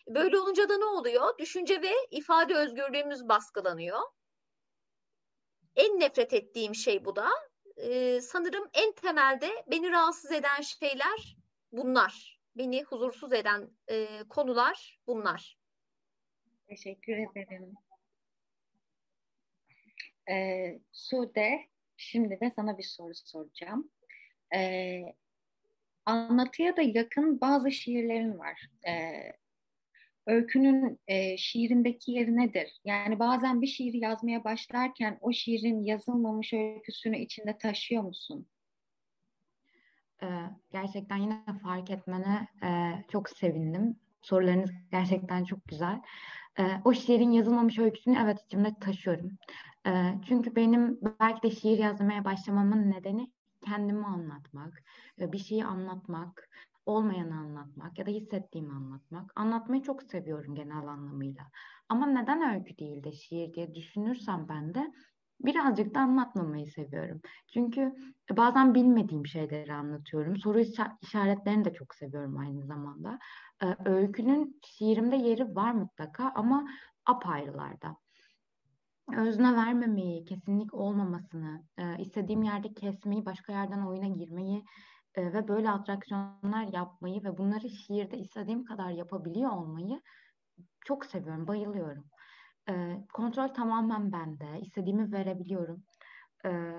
[0.09, 1.39] Böyle olunca da ne oluyor?
[1.39, 4.01] Düşünce ve ifade özgürlüğümüz baskılanıyor.
[5.77, 7.31] En nefret ettiğim şey bu da.
[7.77, 11.37] Ee, sanırım en temelde beni rahatsız eden şeyler
[11.73, 12.34] bunlar.
[12.57, 15.59] Beni huzursuz eden e, konular bunlar.
[16.67, 17.75] Teşekkür ederim.
[20.31, 21.61] Ee, Sude,
[21.97, 23.91] şimdi de sana bir soru soracağım.
[24.55, 25.03] Ee,
[26.07, 28.69] anlatıya da yakın bazı şiirlerin var.
[28.89, 29.33] Ee,
[30.27, 32.81] öykünün e, şiirindeki yeri nedir?
[32.85, 38.49] Yani bazen bir şiiri yazmaya başlarken o şiirin yazılmamış öyküsünü içinde taşıyor musun?
[40.73, 42.49] Gerçekten yine fark etmene
[43.13, 43.97] çok sevindim.
[44.23, 46.01] Sorularınız gerçekten çok güzel.
[46.85, 49.31] O şiirin yazılmamış öyküsünü evet içimde taşıyorum.
[50.29, 53.31] Çünkü benim belki de şiir yazmaya başlamamın nedeni
[53.67, 54.83] kendimi anlatmak,
[55.19, 56.49] bir şeyi anlatmak,
[56.87, 59.33] olmayanı anlatmak ya da hissettiğimi anlatmak.
[59.37, 61.43] Anlatmayı çok seviyorum genel anlamıyla.
[61.89, 64.93] Ama neden öykü değil de şiir diye düşünürsem ben de
[65.41, 67.21] birazcık da anlatmamayı seviyorum.
[67.55, 67.95] Çünkü
[68.31, 70.37] bazen bilmediğim şeyleri anlatıyorum.
[70.37, 70.61] Soru
[71.03, 73.19] işaretlerini de çok seviyorum aynı zamanda.
[73.63, 76.69] Ee, öykünün şiirimde yeri var mutlaka ama
[77.07, 77.97] apayrılarda
[79.17, 84.65] özne vermemeyi, kesinlik olmamasını, e, istediğim yerde kesmeyi, başka yerden oyuna girmeyi
[85.15, 90.01] e, ve böyle atraksiyonlar yapmayı ve bunları şiirde istediğim kadar yapabiliyor olmayı
[90.85, 92.05] çok seviyorum, bayılıyorum.
[92.69, 95.85] E, kontrol tamamen bende, istediğimi verebiliyorum.
[96.45, 96.73] E,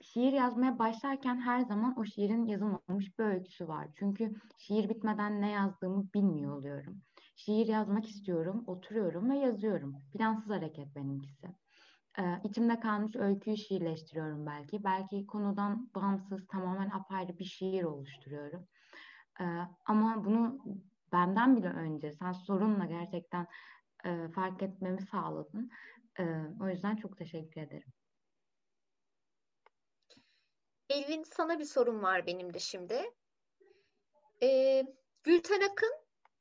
[0.00, 3.88] şiir yazmaya başlarken her zaman o şiirin yazılmamış bir öyküsü var.
[3.94, 7.02] Çünkü şiir bitmeden ne yazdığımı bilmiyor oluyorum.
[7.36, 9.96] Şiir yazmak istiyorum, oturuyorum ve yazıyorum.
[10.12, 11.46] Plansız hareket benimkisi.
[12.18, 14.84] Ee, içimde kalmış öyküyü şiirleştiriyorum belki.
[14.84, 18.66] Belki konudan bağımsız, tamamen apayrı bir şiir oluşturuyorum.
[19.40, 19.44] Ee,
[19.86, 20.58] ama bunu
[21.12, 23.46] benden bile önce, sen sorunla gerçekten
[24.06, 25.70] e, fark etmemi sağladın.
[26.18, 26.24] Ee,
[26.62, 27.92] o yüzden çok teşekkür ederim.
[30.90, 33.10] Elvin sana bir sorum var benim de şimdi.
[34.42, 34.82] Ee,
[35.22, 35.92] Gülten Akın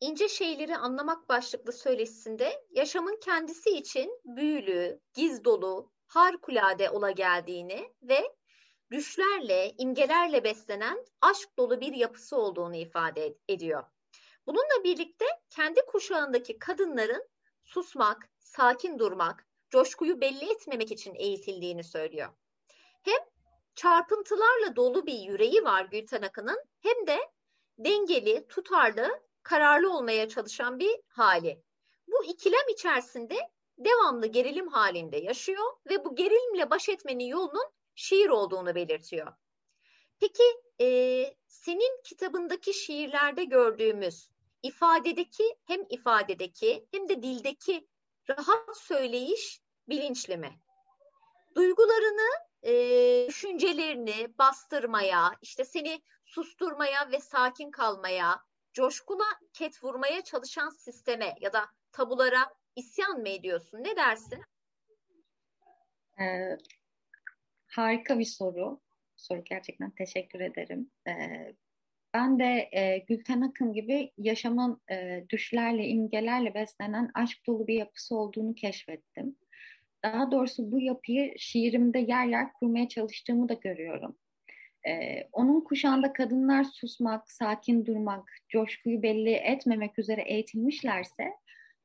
[0.01, 8.35] İnce Şeyleri Anlamak başlıklı söyleşisinde yaşamın kendisi için büyülü, giz dolu, harikulade ola geldiğini ve
[8.91, 13.83] düşlerle, imgelerle beslenen aşk dolu bir yapısı olduğunu ifade ediyor.
[14.47, 17.29] Bununla birlikte kendi kuşağındaki kadınların
[17.65, 22.29] susmak, sakin durmak, coşkuyu belli etmemek için eğitildiğini söylüyor.
[23.03, 23.19] Hem
[23.75, 27.17] çarpıntılarla dolu bir yüreği var Gülten Akın'ın hem de
[27.77, 31.63] dengeli, tutarlı kararlı olmaya çalışan bir hali.
[32.07, 33.37] Bu ikilem içerisinde
[33.77, 39.33] devamlı gerilim halinde yaşıyor ve bu gerilimle baş etmenin yolunun şiir olduğunu belirtiyor.
[40.19, 40.43] Peki
[40.81, 40.87] e,
[41.47, 44.29] senin kitabındaki şiirlerde gördüğümüz
[44.67, 47.87] ifadedeki hem ifadedeki hem de dildeki
[48.29, 50.59] rahat söyleyiş bilinçli mi?
[51.55, 52.29] Duygularını,
[52.63, 52.73] e,
[53.27, 58.39] düşüncelerini bastırmaya, işte seni susturmaya ve sakin kalmaya,
[58.73, 63.83] coşkuna ket vurmaya çalışan sisteme ya da tabulara isyan mı ediyorsun?
[63.83, 64.43] Ne dersin?
[66.19, 66.57] Ee,
[67.67, 68.81] harika bir soru.
[69.15, 70.91] Soru gerçekten teşekkür ederim.
[71.07, 71.55] Ee,
[72.15, 78.17] ben de e, Gülten Akın gibi yaşamın e, düşlerle, imgelerle beslenen aşk dolu bir yapısı
[78.17, 79.35] olduğunu keşfettim.
[80.03, 84.17] Daha doğrusu bu yapıyı şiirimde yer yer kurmaya çalıştığımı da görüyorum.
[84.87, 91.23] Ee, onun kuşağında kadınlar susmak, sakin durmak, coşkuyu belli etmemek üzere eğitilmişlerse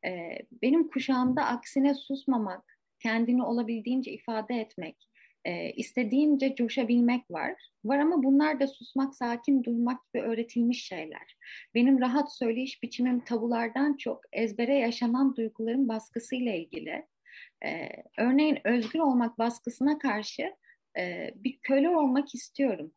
[0.05, 5.10] e, benim kuşağımda aksine susmamak, kendini olabildiğince ifade etmek,
[5.45, 7.55] e, istediğince coşabilmek var.
[7.84, 11.36] Var ama bunlar da susmak, sakin durmak gibi öğretilmiş şeyler.
[11.74, 17.07] Benim rahat söyleyiş biçimim tabulardan çok ezbere yaşanan duyguların baskısıyla ilgili.
[17.64, 17.88] E,
[18.18, 20.55] örneğin özgür olmak baskısına karşı
[20.99, 22.93] e, bir köle olmak istiyorum.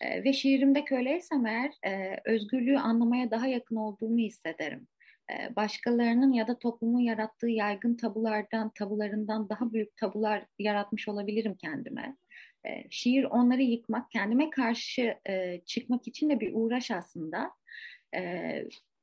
[0.00, 4.88] E, ve şiirimde köleysem eğer e, özgürlüğü anlamaya daha yakın olduğumu hissederim.
[5.56, 12.16] Başkalarının ya da toplumun yarattığı yaygın tabulardan, tabularından daha büyük tabular yaratmış olabilirim kendime.
[12.90, 15.14] Şiir onları yıkmak, kendime karşı
[15.66, 17.50] çıkmak için de bir uğraş aslında.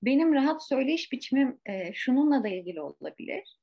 [0.03, 1.57] Benim rahat söyleyiş biçimim
[1.93, 3.57] şununla da ilgili olabilir.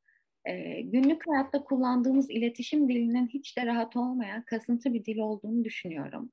[0.83, 6.33] Günlük hayatta kullandığımız iletişim dilinin hiç de rahat olmayan kasıntı bir dil olduğunu düşünüyorum.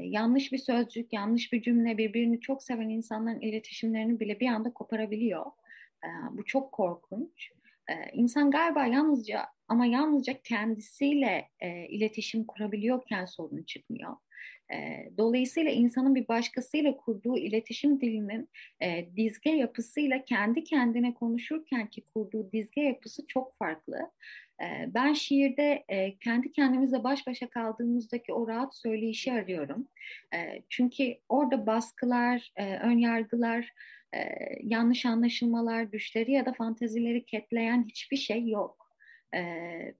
[0.00, 5.46] Yanlış bir sözcük, yanlış bir cümle birbirini çok seven insanların iletişimlerini bile bir anda koparabiliyor.
[6.32, 7.50] Bu çok korkunç.
[8.12, 11.48] İnsan galiba yalnızca ama yalnızca kendisiyle
[11.88, 14.16] iletişim kurabiliyorken sorun çıkmıyor.
[15.18, 18.48] Dolayısıyla insanın bir başkasıyla kurduğu iletişim dilinin
[18.82, 24.10] e, dizge yapısıyla kendi kendine konuşurken ki kurduğu dizge yapısı çok farklı.
[24.62, 29.88] E, ben şiirde e, kendi kendimizle baş başa kaldığımızdaki o rahat söyleyişi arıyorum.
[30.34, 33.72] E, çünkü orada baskılar, e, ön yargılar,
[34.14, 34.18] e,
[34.62, 38.88] yanlış anlaşılmalar, düşleri ya da fantezileri ketleyen hiçbir şey yok.
[39.34, 39.40] E,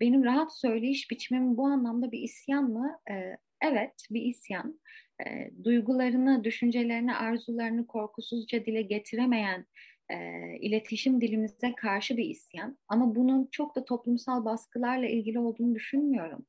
[0.01, 2.99] benim rahat söyleyiş biçimim bu anlamda bir isyan mı?
[3.11, 4.81] E, Evet, bir isyan.
[5.27, 9.67] E, duygularını, düşüncelerini, arzularını korkusuzca dile getiremeyen
[10.11, 10.17] e,
[10.61, 12.79] iletişim dilimize karşı bir isyan.
[12.89, 16.47] Ama bunun çok da toplumsal baskılarla ilgili olduğunu düşünmüyorum.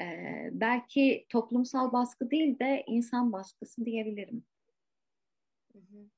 [0.00, 0.04] E,
[0.52, 4.44] belki toplumsal baskı değil de insan baskısı diyebilirim.
[5.72, 6.08] Hı hı.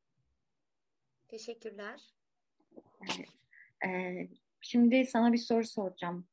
[1.28, 2.00] Teşekkürler.
[3.02, 3.28] Evet.
[3.86, 4.28] E,
[4.60, 6.26] şimdi sana bir soru soracağım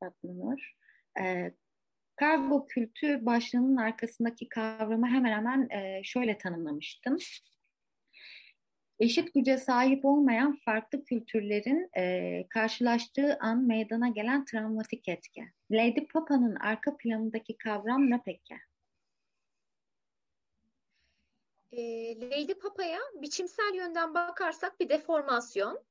[0.00, 0.74] Fatma Nur.
[1.20, 1.54] E,
[2.16, 7.16] Kargo kültü başlığının arkasındaki kavramı hemen hemen e, şöyle tanımlamıştım.
[8.98, 15.44] Eşit güce sahip olmayan farklı kültürlerin e, karşılaştığı an meydana gelen travmatik etki.
[15.70, 18.54] Lady Papa'nın arka planındaki kavram ne peki?
[21.72, 21.80] E,
[22.20, 25.84] Lady Papa'ya biçimsel yönden bakarsak bir deformasyon,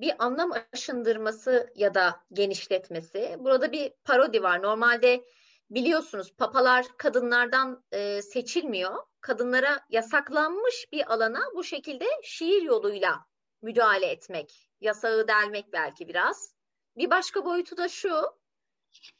[0.00, 3.36] bir anlam aşındırması ya da genişletmesi.
[3.38, 4.62] Burada bir parodi var.
[4.62, 5.24] Normalde
[5.70, 7.84] biliyorsunuz papalar kadınlardan
[8.22, 8.94] seçilmiyor.
[9.20, 13.26] Kadınlara yasaklanmış bir alana bu şekilde şiir yoluyla
[13.62, 16.54] müdahale etmek, yasağı delmek belki biraz.
[16.96, 18.22] Bir başka boyutu da şu,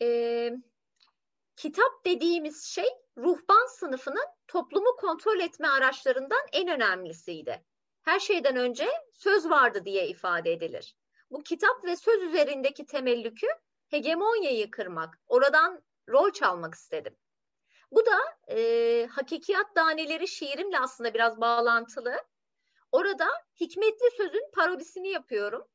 [0.02, 0.50] e,
[1.56, 7.64] kitap dediğimiz şey ruhban sınıfının toplumu kontrol etme araçlarından en önemlisiydi
[8.04, 10.96] her şeyden önce söz vardı diye ifade edilir.
[11.30, 13.46] Bu kitap ve söz üzerindeki temellükü
[13.88, 17.16] hegemonyayı kırmak, oradan rol çalmak istedim.
[17.90, 22.16] Bu da e, hakikiyat daneleri şiirimle aslında biraz bağlantılı.
[22.92, 23.28] Orada
[23.60, 25.68] hikmetli sözün parodisini yapıyorum.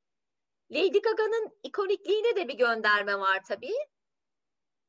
[0.71, 3.75] Lady Gaga'nın ikonikliğine de bir gönderme var tabii.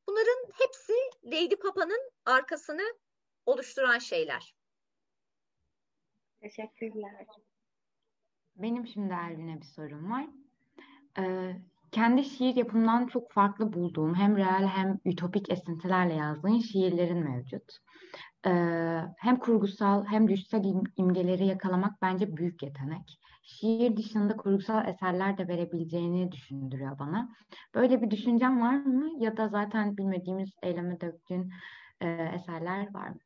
[0.09, 2.95] Bunların hepsi Lady Papa'nın arkasını
[3.47, 4.55] oluşturan şeyler.
[6.41, 7.27] Teşekkürler.
[8.57, 10.27] Benim şimdi Elvin'e bir sorum var.
[11.19, 11.57] Ee,
[11.93, 17.77] kendi şiir yapımından çok farklı bulduğum hem real hem ütopik esintilerle yazdığın şiirlerin mevcut.
[18.47, 18.51] Ee,
[19.19, 23.19] hem kurgusal hem düşsel im- imgeleri yakalamak bence büyük yetenek.
[23.43, 27.29] Şiir dışında kurgusal eserler de verebileceğini düşündürüyor bana.
[27.75, 29.11] Böyle bir düşüncem var mı?
[29.25, 31.51] Ya da zaten bilmediğimiz eyleme döktüğün
[32.01, 33.19] e, eserler var mı?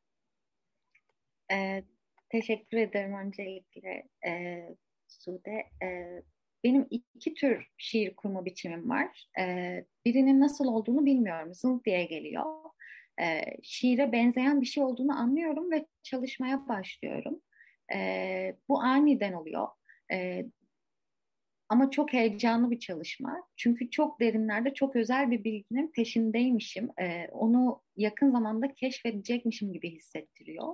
[1.49, 1.85] Evet
[2.29, 4.61] Teşekkür ederim öncelikle e,
[5.07, 5.65] Sude.
[5.83, 6.21] E,
[6.63, 9.27] benim iki tür şiir kurma biçimim var.
[9.39, 11.53] E, birinin nasıl olduğunu bilmiyorum.
[11.53, 12.45] Zıl diye geliyor.
[13.21, 17.41] E, şiire benzeyen bir şey olduğunu anlıyorum ve çalışmaya başlıyorum.
[17.93, 19.67] E, bu aniden oluyor.
[20.11, 20.45] E,
[21.69, 23.47] ama çok heyecanlı bir çalışma.
[23.55, 26.89] Çünkü çok derinlerde çok özel bir bilginin peşindeymişim.
[27.01, 30.73] E, onu yakın zamanda keşfedecekmişim gibi hissettiriyor.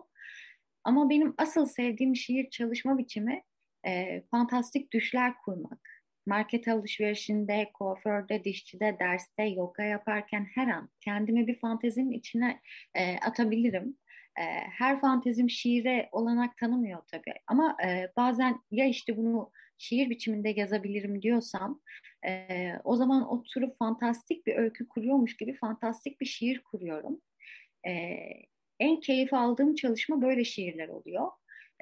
[0.84, 3.44] Ama benim asıl sevdiğim şiir çalışma biçimi
[3.88, 5.90] e, fantastik düşler kurmak.
[6.26, 12.62] Market alışverişinde, kuaförde, dişçide, derste, yoga yaparken her an kendimi bir fantezinin içine
[12.96, 13.98] e, atabilirim.
[14.40, 14.44] E,
[14.78, 17.34] her fantezim şiire olanak tanımıyor tabii.
[17.48, 21.82] Ama e, bazen ya işte bunu şiir biçiminde yazabilirim diyorsam
[22.28, 27.22] e, o zaman oturup fantastik bir öykü kuruyormuş gibi fantastik bir şiir kuruyorum.
[27.88, 28.18] E,
[28.82, 31.28] en keyif aldığım çalışma böyle şiirler oluyor.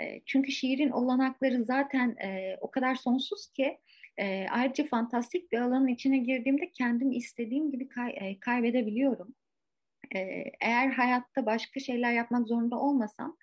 [0.01, 3.77] E, çünkü şiirin olanakları zaten e, o kadar sonsuz ki
[4.17, 9.35] e, ayrıca fantastik bir alanın içine girdiğimde kendimi istediğim gibi kay, kaybedebiliyorum.
[10.61, 13.37] Eğer hayatta başka şeyler yapmak zorunda olmasam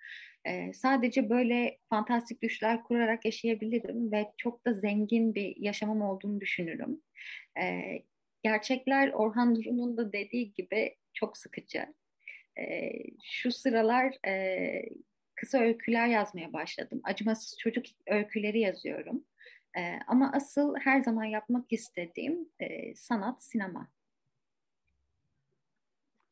[0.73, 7.01] sadece böyle fantastik düşler kurarak yaşayabilirim ve çok da zengin bir yaşamım olduğunu düşünürüm.
[8.43, 11.85] Gerçekler Orhan Durun'un da dediği gibi çok sıkıcı
[12.59, 12.91] e,
[13.23, 14.89] şu sıralar e,
[15.35, 17.01] kısa öyküler yazmaya başladım.
[17.03, 19.25] Acımasız çocuk öyküleri yazıyorum.
[19.77, 23.87] E, ama asıl her zaman yapmak istediğim e, sanat, sinema.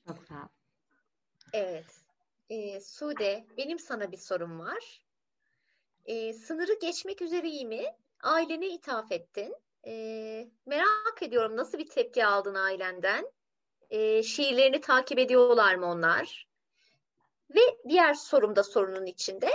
[0.07, 0.47] Çok sağ ol.
[1.53, 2.01] Evet.
[2.49, 5.01] E, Sude, benim sana bir sorum var.
[6.05, 7.83] E, sınırı geçmek üzereyimi
[8.23, 9.55] ailene ithaf ettin.
[9.87, 9.93] E,
[10.65, 13.31] merak ediyorum nasıl bir tepki aldın ailenden?
[13.89, 16.47] E, şiirlerini takip ediyorlar mı onlar?
[17.49, 19.51] Ve diğer sorum da sorunun içinde.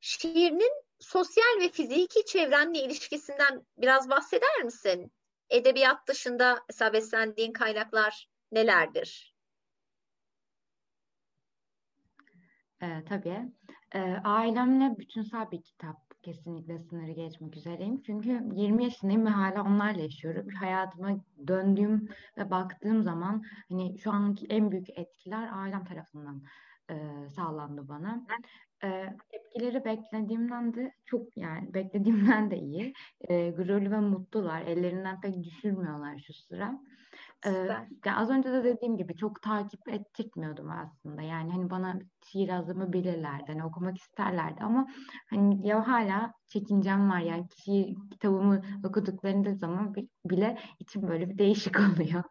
[0.00, 5.12] Şiirinin sosyal ve fiziki çevrenle ilişkisinden biraz bahseder misin?
[5.50, 9.34] Edebiyat dışında mesela beslendiğin kaynaklar nelerdir?
[12.82, 13.52] Ee, tabii.
[13.94, 18.02] Ee, ailemle bütünsel bir kitap kesinlikle sınırı geçmek üzereyim.
[18.02, 20.48] Çünkü 20 yaşındayım ve hala onlarla yaşıyorum.
[20.48, 22.08] Hayatıma döndüğüm
[22.38, 26.42] ve baktığım zaman hani şu anki en büyük etkiler ailem tarafından
[26.90, 26.94] e,
[27.28, 28.26] sağlandı bana.
[28.84, 32.92] E, tepkileri beklediğimden de çok yani beklediğimden de iyi.
[33.20, 34.62] E, gururlu ve mutlular.
[34.62, 36.80] Ellerinden pek düşürmüyorlar şu sıra.
[37.46, 37.50] Ee,
[38.06, 41.22] yani az önce de dediğim gibi çok takip ettirmiyordum aslında.
[41.22, 43.44] Yani hani bana şiir yazdığımı bilirlerdi.
[43.46, 44.86] Hani okumak isterlerdi ama
[45.30, 47.18] hani ya hala çekincem var.
[47.20, 52.22] Yani şiir kitabımı okuduklarında zaman bile içim böyle bir değişik oluyor.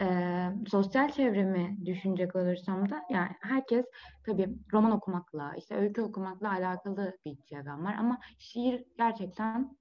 [0.00, 3.84] Ee, sosyal çevremi düşünecek olursam da yani herkes
[4.26, 9.76] tabii roman okumakla, işte öykü okumakla alakalı bir çevrem var ama şiir gerçekten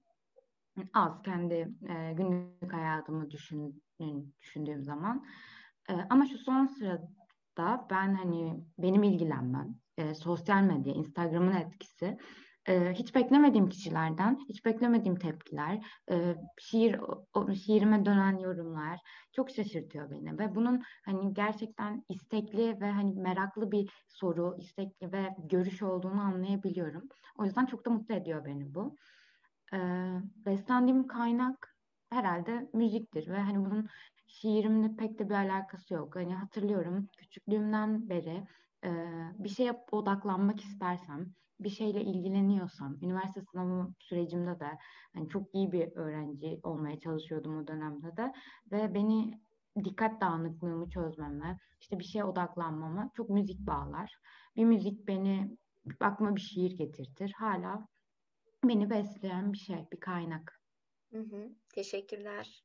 [0.94, 1.54] az kendi
[1.90, 3.84] e, günlük hayatımı düşün,
[4.42, 5.26] düşündüğüm zaman.
[5.90, 12.18] E, ama şu son sırada ben hani benim ilgilenmem, e, sosyal medya, Instagram'ın etkisi
[12.68, 17.00] e, hiç beklemediğim kişilerden, hiç beklemediğim tepkiler, e, şiir
[17.34, 19.00] o, şiirime dönen yorumlar
[19.32, 25.36] çok şaşırtıyor beni ve bunun hani gerçekten istekli ve hani meraklı bir soru, istekli ve
[25.38, 27.04] görüş olduğunu anlayabiliyorum.
[27.38, 28.96] O yüzden çok da mutlu ediyor beni bu.
[29.74, 29.78] E,
[30.46, 31.76] beslendiğim kaynak
[32.10, 33.88] herhalde müziktir ve hani bunun
[34.28, 36.16] şiirimle pek de bir alakası yok.
[36.16, 38.48] Hani hatırlıyorum küçüklüğümden beri
[38.84, 38.90] e,
[39.40, 41.26] bir şeye odaklanmak istersem,
[41.60, 44.78] bir şeyle ilgileniyorsam, üniversite sınavı sürecimde de
[45.14, 48.34] hani çok iyi bir öğrenci olmaya çalışıyordum o dönemde de
[48.72, 49.40] ve beni
[49.84, 54.16] dikkat dağınıklığımı çözmeme, işte bir şeye odaklanmama çok müzik bağlar.
[54.56, 55.58] Bir müzik beni
[56.00, 57.34] aklıma bir şiir getirtir.
[57.38, 57.88] Hala
[58.70, 60.62] beni besleyen bir şey, bir kaynak.
[61.12, 62.64] Hı hı, teşekkürler.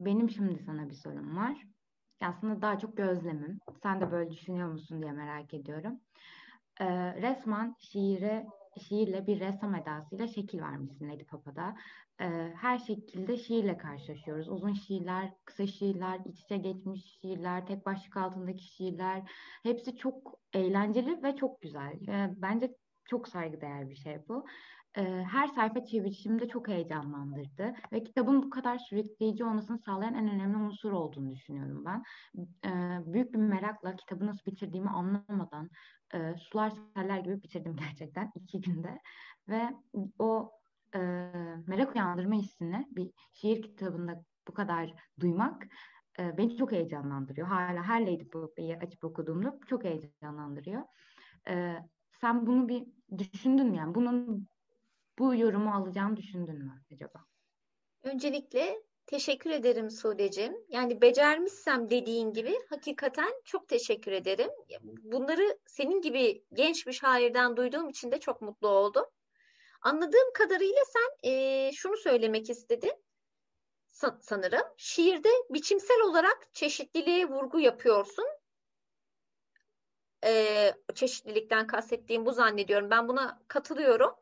[0.00, 1.66] Benim şimdi sana bir sorum var.
[2.20, 3.58] Aslında daha çok gözlemim.
[3.82, 6.00] Sen de böyle düşünüyor musun diye merak ediyorum.
[6.80, 8.46] Ee, resmen şiire,
[8.88, 11.76] şiirle bir ressam edasıyla şekil vermişsin Lady Papa'da.
[12.20, 14.48] Ee, her şekilde şiirle karşılaşıyoruz.
[14.48, 19.30] Uzun şiirler, kısa şiirler, iç içe geçmiş şiirler, tek başlık altındaki şiirler.
[19.62, 22.08] Hepsi çok eğlenceli ve çok güzel.
[22.08, 22.74] Ee, bence
[23.04, 24.46] çok saygıdeğer bir şey bu
[25.04, 30.92] her sayfa çevirişimde çok heyecanlandırdı ve kitabın bu kadar sürükleyici olmasını sağlayan en önemli unsur
[30.92, 32.02] olduğunu düşünüyorum ben.
[33.12, 35.70] büyük bir merakla kitabı nasıl bitirdiğimi anlamadan
[36.38, 38.98] sular seller gibi bitirdim gerçekten iki günde
[39.48, 39.68] ve
[40.18, 40.52] o
[41.66, 45.66] merak uyandırma hissini bir şiir kitabında bu kadar duymak
[46.18, 47.48] beni çok heyecanlandırıyor.
[47.48, 50.82] Hala her Lady Pope'yi açıp okuduğumda çok heyecanlandırıyor.
[52.10, 52.86] sen bunu bir
[53.18, 53.76] düşündün mü?
[53.76, 54.48] Yani bunun
[55.18, 57.24] bu yorumu alacağını düşündün mü acaba?
[58.02, 60.56] Öncelikle teşekkür ederim Sude'cim.
[60.68, 64.50] Yani becermişsem dediğin gibi hakikaten çok teşekkür ederim.
[64.82, 69.04] Bunları senin gibi genç bir şairden duyduğum için de çok mutlu oldum.
[69.80, 73.04] Anladığım kadarıyla sen e, şunu söylemek istedin
[74.20, 74.66] sanırım.
[74.76, 78.24] Şiirde biçimsel olarak çeşitliliğe vurgu yapıyorsun.
[80.24, 82.90] E, çeşitlilikten kastettiğim bu zannediyorum.
[82.90, 84.14] Ben buna katılıyorum.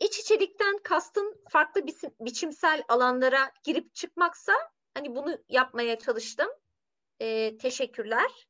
[0.00, 4.52] İç içelikten kastın farklı bi biçimsel alanlara girip çıkmaksa
[4.94, 6.48] hani bunu yapmaya çalıştım.
[7.20, 8.48] E, teşekkürler.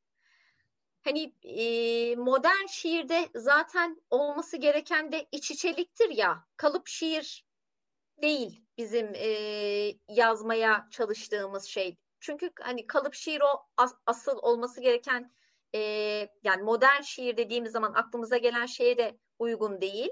[1.03, 6.45] Hani e, modern şiirde zaten olması gereken de iç içeliktir ya.
[6.57, 7.45] Kalıp şiir
[8.21, 9.27] değil bizim e,
[10.07, 11.97] yazmaya çalıştığımız şey.
[12.19, 15.33] Çünkü hani kalıp şiir o as, asıl olması gereken
[15.75, 15.79] e,
[16.43, 20.09] yani modern şiir dediğimiz zaman aklımıza gelen şeye de uygun değil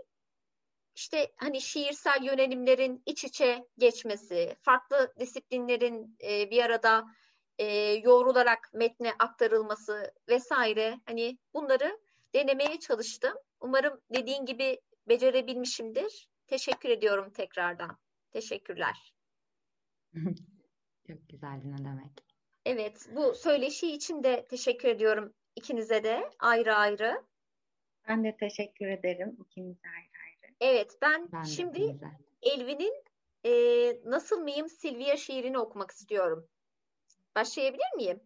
[0.95, 7.05] işte hani şiirsel yönelimlerin iç içe geçmesi, farklı disiplinlerin e, bir arada
[7.57, 11.99] e, yoğrularak metne aktarılması vesaire hani bunları
[12.33, 13.33] denemeye çalıştım.
[13.59, 16.29] Umarım dediğin gibi becerebilmişimdir.
[16.47, 17.97] Teşekkür ediyorum tekrardan.
[18.31, 19.13] Teşekkürler.
[21.07, 22.11] Çok güzeldi ne demek.
[22.65, 27.23] Evet, bu söyleşi için de teşekkür ediyorum ikinize de ayrı ayrı.
[28.07, 30.10] Ben de teşekkür ederim ikinize ayrı
[30.61, 31.99] Evet ben, ben şimdi
[32.41, 33.03] Elvin'in
[33.45, 33.51] e,
[34.05, 36.47] Nasıl Mıyım Silvia şiirini okumak istiyorum.
[37.35, 38.23] Başlayabilir miyim?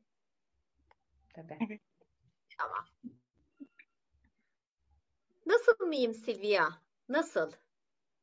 [1.35, 1.79] Tabii.
[2.57, 2.85] Tamam.
[5.45, 6.69] Nasıl mıyım Silvia?
[7.09, 7.51] Nasıl?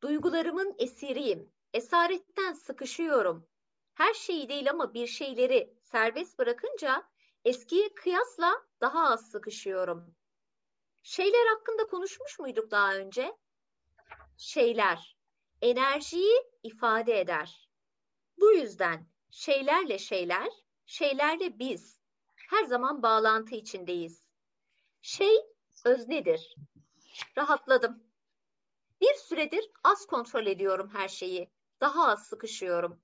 [0.02, 1.52] Duygularımın esiriyim.
[1.74, 3.48] Esaretten sıkışıyorum.
[3.94, 7.04] Her şeyi değil ama bir şeyleri serbest bırakınca
[7.44, 10.14] eskiye kıyasla daha az sıkışıyorum.
[11.02, 13.36] Şeyler hakkında konuşmuş muyduk daha önce?
[14.43, 15.16] Şeyler
[15.61, 17.70] enerjiyi ifade eder.
[18.40, 20.49] Bu yüzden şeylerle şeyler,
[20.86, 22.01] şeylerle biz
[22.51, 24.26] her zaman bağlantı içindeyiz.
[25.03, 25.36] Şey
[25.84, 26.57] öznedir.
[27.38, 28.05] Rahatladım.
[29.01, 31.51] Bir süredir az kontrol ediyorum her şeyi.
[31.80, 33.03] Daha az sıkışıyorum.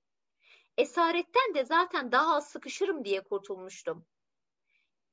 [0.77, 4.05] Esaretten de zaten daha az sıkışırım diye kurtulmuştum.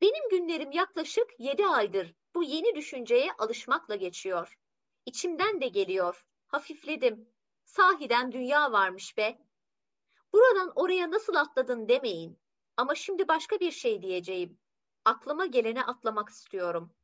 [0.01, 4.59] Benim günlerim yaklaşık yedi aydır bu yeni düşünceye alışmakla geçiyor.
[5.07, 6.27] İçimden de geliyor.
[6.47, 7.29] Hafifledim.
[7.65, 9.39] Sahiden dünya varmış be.
[10.33, 12.39] Buradan oraya nasıl atladın demeyin.
[12.77, 14.59] Ama şimdi başka bir şey diyeceğim.
[15.05, 16.95] Aklıma gelene atlamak istiyorum.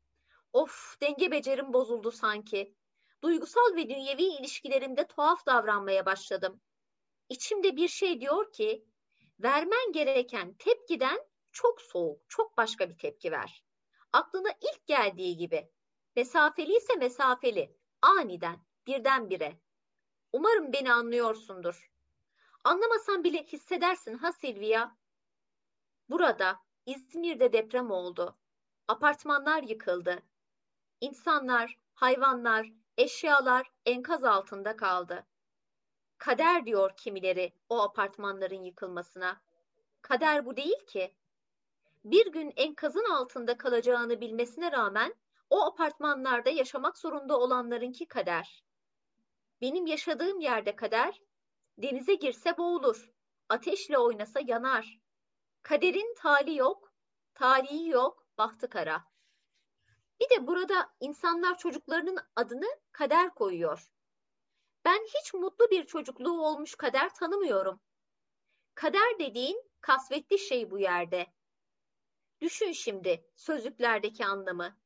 [0.52, 2.74] Of, denge becerim bozuldu sanki.
[3.22, 6.60] Duygusal ve dünyevi ilişkilerimde tuhaf davranmaya başladım.
[7.28, 8.84] İçimde bir şey diyor ki,
[9.40, 11.18] vermen gereken tepkiden
[11.52, 13.64] çok soğuk, çok başka bir tepki ver.
[14.12, 15.70] Aklına ilk geldiği gibi.
[16.16, 19.58] Mesafeli ise mesafeli, aniden, birdenbire.
[20.32, 21.90] Umarım beni anlıyorsundur.
[22.64, 24.90] Anlamasan bile hissedersin ha Silvia.
[26.08, 28.38] Burada, İzmir'de deprem oldu.
[28.88, 30.22] Apartmanlar yıkıldı.
[31.00, 35.26] İnsanlar, hayvanlar, eşyalar enkaz altında kaldı.
[36.18, 39.40] Kader diyor kimileri o apartmanların yıkılmasına.
[40.02, 41.14] Kader bu değil ki.
[42.04, 45.14] Bir gün enkazın altında kalacağını bilmesine rağmen
[45.52, 48.64] o apartmanlarda yaşamak zorunda olanlarınki kader.
[49.60, 51.20] Benim yaşadığım yerde kader,
[51.78, 53.10] denize girse boğulur,
[53.48, 55.00] ateşle oynasa yanar.
[55.62, 56.92] Kaderin tali yok,
[57.34, 59.04] talihi yok, bahtı kara.
[60.20, 63.90] Bir de burada insanlar çocuklarının adını kader koyuyor.
[64.84, 67.80] Ben hiç mutlu bir çocukluğu olmuş kader tanımıyorum.
[68.74, 71.26] Kader dediğin kasvetli şey bu yerde.
[72.40, 74.81] Düşün şimdi sözlüklerdeki anlamı.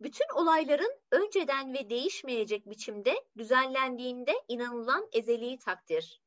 [0.00, 6.22] Bütün olayların önceden ve değişmeyecek biçimde düzenlendiğinde inanılan ezeli takdir.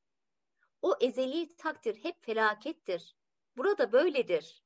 [0.81, 3.15] O ezeli takdir hep felakettir.
[3.57, 4.63] Burada böyledir.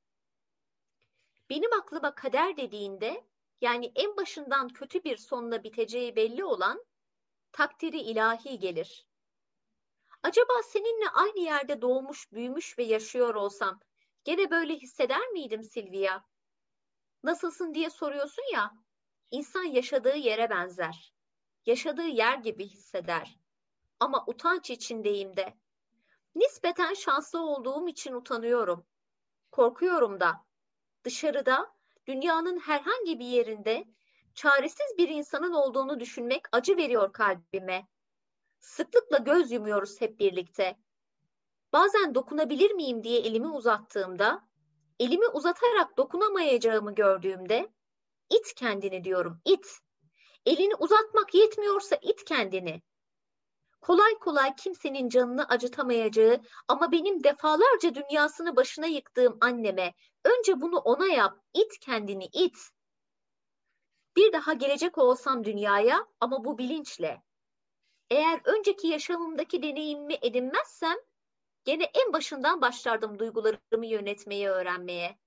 [1.49, 3.23] Benim aklıma kader dediğinde
[3.61, 6.85] yani en başından kötü bir sonla biteceği belli olan
[7.51, 9.07] takdiri ilahi gelir.
[10.23, 13.79] Acaba seninle aynı yerde doğmuş, büyümüş ve yaşıyor olsam
[14.23, 16.23] gene böyle hisseder miydim Silvia?
[17.23, 18.71] Nasılsın diye soruyorsun ya,
[19.31, 21.13] insan yaşadığı yere benzer.
[21.65, 23.39] Yaşadığı yer gibi hisseder.
[23.99, 25.53] Ama utanç içindeyim de.
[26.35, 28.85] Nispeten şanslı olduğum için utanıyorum.
[29.51, 30.45] Korkuyorum da.
[31.03, 31.73] Dışarıda,
[32.07, 33.85] dünyanın herhangi bir yerinde
[34.33, 37.87] çaresiz bir insanın olduğunu düşünmek acı veriyor kalbime.
[38.59, 40.77] Sıklıkla göz yumuyoruz hep birlikte.
[41.73, 44.47] Bazen dokunabilir miyim diye elimi uzattığımda,
[44.99, 47.69] elimi uzatarak dokunamayacağımı gördüğümde,
[48.31, 49.67] it kendini diyorum, it.
[50.45, 52.81] Elini uzatmak yetmiyorsa it kendini.
[53.81, 61.07] Kolay kolay kimsenin canını acıtamayacağı ama benim defalarca dünyasını başına yıktığım anneme önce bunu ona
[61.07, 62.57] yap, it kendini, it.
[64.15, 67.21] Bir daha gelecek olsam dünyaya ama bu bilinçle.
[68.09, 70.97] Eğer önceki yaşamımdaki deneyimimi edinmezsem
[71.65, 75.20] gene en başından başlardım duygularımı yönetmeyi öğrenmeye.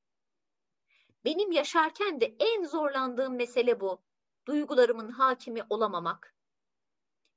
[1.25, 4.03] Benim yaşarken de en zorlandığım mesele bu.
[4.47, 6.35] Duygularımın hakimi olamamak.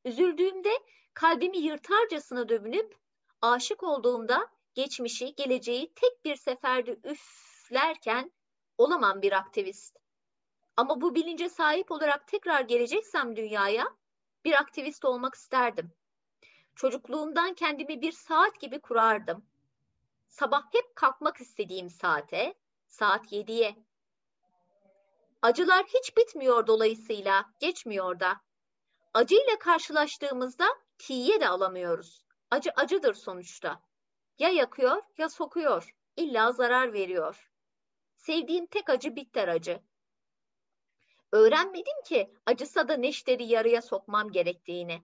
[0.06, 0.72] Üzüldüğümde
[1.14, 2.96] kalbimi yırtarcasına dövünüp
[3.42, 8.32] aşık olduğumda geçmişi, geleceği tek bir seferde üflerken
[8.78, 9.98] olamam bir aktivist.
[10.78, 13.86] Ama bu bilince sahip olarak tekrar geleceksem dünyaya
[14.46, 15.92] bir aktivist olmak isterdim.
[16.76, 19.46] Çocukluğumdan kendimi bir saat gibi kurardım.
[20.28, 22.54] Sabah hep kalkmak istediğim saate,
[23.00, 23.76] saat 7'ye.
[25.42, 28.42] Acılar hiç bitmiyor dolayısıyla, geçmiyor da.
[29.14, 30.66] Acıyla karşılaştığımızda
[30.98, 32.26] tiye de alamıyoruz.
[32.52, 33.82] Acı acıdır sonuçta.
[34.40, 35.96] Ya yakıyor ya sokuyor.
[36.16, 37.52] İlla zarar veriyor.
[38.16, 39.82] Sevdiğim tek acı bitter acı.
[41.32, 45.04] Öğrenmedim ki acısa da neşteri yarıya sokmam gerektiğini.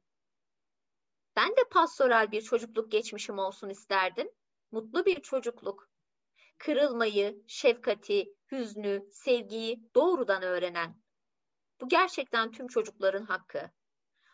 [1.36, 4.32] Ben de pastoral bir çocukluk geçmişim olsun isterdim.
[4.72, 5.93] Mutlu bir çocukluk.
[6.66, 11.02] Kırılmayı, şefkati, hüznü, sevgiyi doğrudan öğrenen.
[11.82, 13.72] Bu gerçekten tüm çocukların hakkı.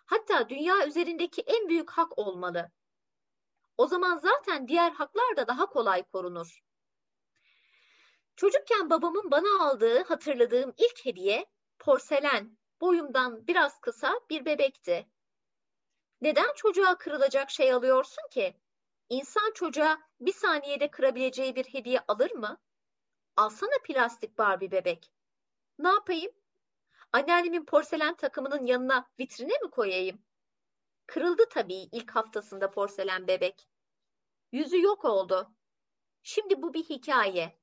[0.05, 2.71] Hatta dünya üzerindeki en büyük hak olmalı.
[3.77, 6.59] O zaman zaten diğer haklar da daha kolay korunur.
[8.35, 11.45] Çocukken babamın bana aldığı hatırladığım ilk hediye
[11.79, 15.09] porselen, boyumdan biraz kısa bir bebekti.
[16.21, 18.55] Neden çocuğa kırılacak şey alıyorsun ki?
[19.09, 22.61] İnsan çocuğa bir saniyede kırabileceği bir hediye alır mı?
[23.35, 25.11] Alsana plastik Barbie bebek.
[25.79, 26.31] Ne yapayım?
[27.11, 30.21] Anneannemin porselen takımının yanına vitrine mi koyayım?
[31.05, 33.67] Kırıldı tabii ilk haftasında porselen bebek.
[34.51, 35.51] Yüzü yok oldu.
[36.23, 37.59] Şimdi bu bir hikaye.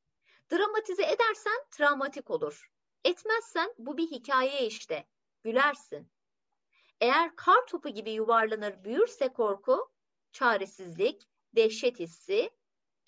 [0.53, 2.71] Dramatize edersen travmatik olur.
[3.05, 5.09] Etmezsen bu bir hikaye işte.
[5.43, 6.11] Gülersin.
[7.01, 9.93] Eğer kar topu gibi yuvarlanır büyürse korku,
[10.33, 12.51] çaresizlik, dehşet hissi,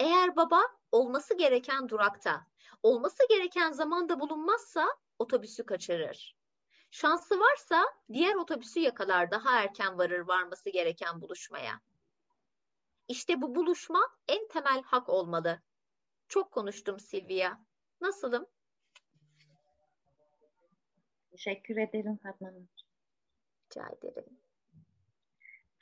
[0.01, 0.61] eğer baba
[0.93, 2.47] olması gereken durakta,
[2.83, 4.87] olması gereken zamanda bulunmazsa
[5.19, 6.37] otobüsü kaçırır.
[6.91, 11.81] Şansı varsa diğer otobüsü yakalar daha erken varır varması gereken buluşmaya.
[13.09, 15.63] İşte bu buluşma en temel hak olmalı.
[16.29, 17.59] Çok konuştum Silvia.
[18.01, 18.47] Nasılım?
[21.31, 22.69] Teşekkür ederim Fatma Hanım.
[23.67, 24.39] Rica ederim.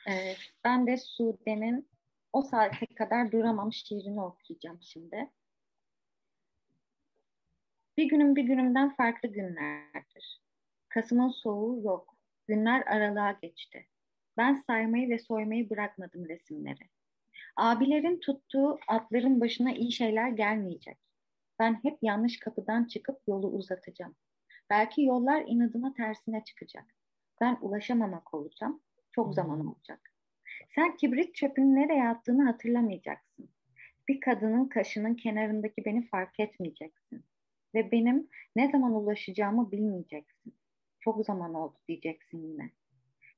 [0.08, 1.88] Ee, ben de Sude'nin
[2.32, 5.30] o saate kadar duramam şiirini okuyacağım şimdi.
[7.96, 10.40] Bir günüm bir günümden farklı günlerdir.
[10.88, 12.16] Kasım'ın soğuğu yok.
[12.48, 13.86] Günler aralığa geçti.
[14.36, 16.88] Ben saymayı ve soymayı bırakmadım resimleri.
[17.56, 20.98] Abilerin tuttuğu atların başına iyi şeyler gelmeyecek.
[21.58, 24.14] Ben hep yanlış kapıdan çıkıp yolu uzatacağım.
[24.70, 26.84] Belki yollar inadına tersine çıkacak.
[27.40, 28.80] Ben ulaşamamak olacağım.
[29.12, 30.15] Çok zaman olacak.
[30.74, 33.48] Sen kibrit çöpünü nereye attığını hatırlamayacaksın.
[34.08, 37.24] Bir kadının kaşının kenarındaki beni fark etmeyeceksin.
[37.74, 40.54] Ve benim ne zaman ulaşacağımı bilmeyeceksin.
[41.00, 42.70] Çok zaman oldu diyeceksin yine.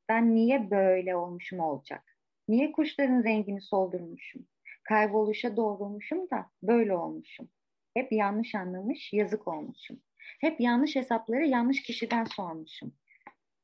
[0.08, 2.16] Ben niye böyle olmuşum olacak?
[2.48, 4.46] Niye kuşların rengini soldurmuşum?
[4.82, 7.48] Kayboluşa doğrulmuşum da böyle olmuşum.
[7.94, 10.00] Hep yanlış anlamış, yazık olmuşum.
[10.40, 12.92] Hep yanlış hesapları yanlış kişiden sormuşum.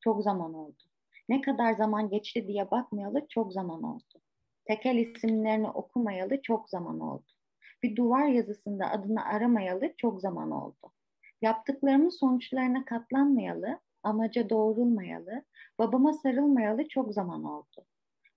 [0.00, 0.82] Çok zaman oldu.
[1.28, 4.20] Ne kadar zaman geçti diye bakmayalı çok zaman oldu.
[4.64, 7.32] Tekel isimlerini okumayalı çok zaman oldu.
[7.82, 10.92] Bir duvar yazısında adını aramayalı çok zaman oldu.
[11.42, 15.44] Yaptıklarımın sonuçlarına katlanmayalı, amaca doğrulmayalı,
[15.78, 17.86] babama sarılmayalı çok zaman oldu.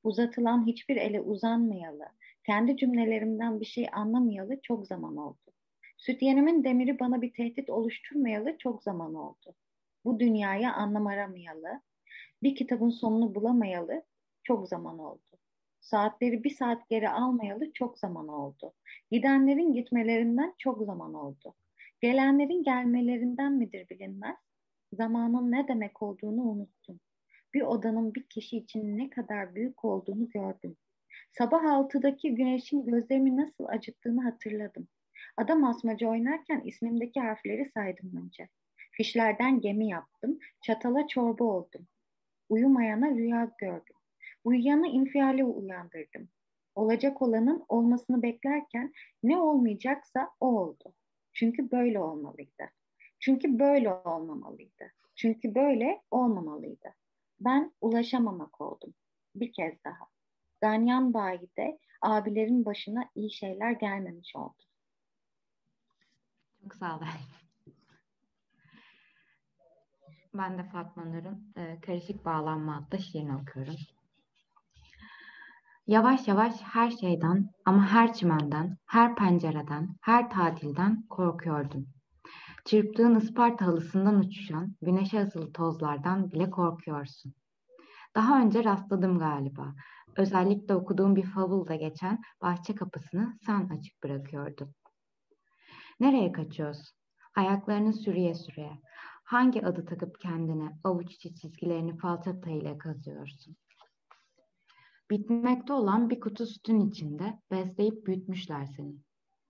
[0.03, 2.05] Uzatılan hiçbir ele uzanmayalı,
[2.45, 5.51] kendi cümlelerimden bir şey anlamayalı çok zaman oldu.
[5.97, 9.55] Sütyenimin demiri bana bir tehdit oluşturmayalı çok zaman oldu.
[10.05, 11.81] Bu dünyaya anlam aramayalı,
[12.43, 14.03] bir kitabın sonunu bulamayalı
[14.43, 15.21] çok zaman oldu.
[15.79, 18.73] Saatleri bir saat geri almayalı çok zaman oldu.
[19.11, 21.53] Gidenlerin gitmelerinden çok zaman oldu.
[22.01, 24.37] Gelenlerin gelmelerinden midir bilinmez.
[24.93, 26.99] Zamanın ne demek olduğunu unuttum.
[27.53, 30.77] Bir odanın bir kişi için ne kadar büyük olduğunu gördüm.
[31.31, 34.87] Sabah altıdaki güneşin gözlerimi nasıl acıttığını hatırladım.
[35.37, 38.49] Adam asmaca oynarken ismimdeki harfleri saydım önce.
[38.91, 41.87] Fişlerden gemi yaptım, çatala çorba oldum.
[42.49, 43.95] Uyumayana rüya gördüm.
[44.43, 46.29] Uyuyanı infiale uyandırdım.
[46.75, 48.93] Olacak olanın olmasını beklerken
[49.23, 50.93] ne olmayacaksa o oldu.
[51.33, 52.69] Çünkü böyle olmalıydı.
[53.19, 54.93] Çünkü böyle olmamalıydı.
[55.15, 56.93] Çünkü böyle olmamalıydı.
[57.39, 58.93] Ben ulaşamamak oldum.
[59.35, 60.07] Bir kez daha.
[60.61, 64.63] Ganyan bayide abilerin başına iyi şeyler gelmemiş oldu.
[66.63, 67.01] Çok sağ ol.
[70.37, 73.75] Ben de Fatma Nur'un e, Karışık Bağlanma adlı şiirini okuyorum.
[75.87, 81.87] Yavaş yavaş her şeyden ama her çimenden, her pencereden, her tatilden korkuyordum.
[82.65, 87.33] Çırptığın Isparta halısından uçuşan güneşe asılı tozlardan bile korkuyorsun.
[88.15, 89.75] Daha önce rastladım galiba.
[90.17, 94.73] Özellikle okuduğum bir fabulda geçen bahçe kapısını sen açık bırakıyordun.
[95.99, 96.97] Nereye kaçıyorsun?
[97.35, 98.81] Ayaklarını sürüye sürüye.
[99.27, 103.55] Hangi adı takıp kendine avuç içi çizgilerini falçata ile kazıyorsun?
[105.09, 108.95] Bitmekte olan bir kutu sütün içinde besleyip büyütmüşler seni.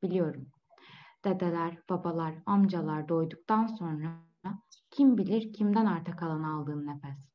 [0.03, 0.47] Biliyorum.
[1.25, 4.23] Dedeler, babalar, amcalar doyduktan sonra
[4.91, 7.29] kim bilir kimden arta kalan aldığın nefes.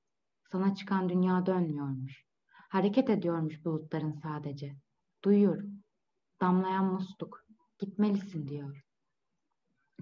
[0.53, 2.25] Sana çıkan dünya dönmüyormuş.
[2.71, 4.77] Hareket ediyormuş bulutların sadece.
[5.25, 5.83] Duyuyorum.
[6.41, 7.45] Damlayan musluk.
[7.79, 8.85] Gitmelisin diyor.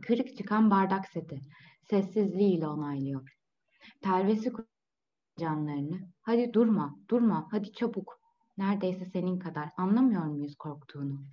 [0.02, 1.40] Kırık çıkan bardak seti.
[1.82, 3.36] Sessizliğiyle onaylıyor.
[4.00, 4.52] Telvesi
[5.38, 6.00] canlarını.
[6.22, 8.20] Hadi durma, durma, hadi çabuk.
[8.58, 9.70] Neredeyse senin kadar.
[9.76, 11.24] Anlamıyor muyuz korktuğunu?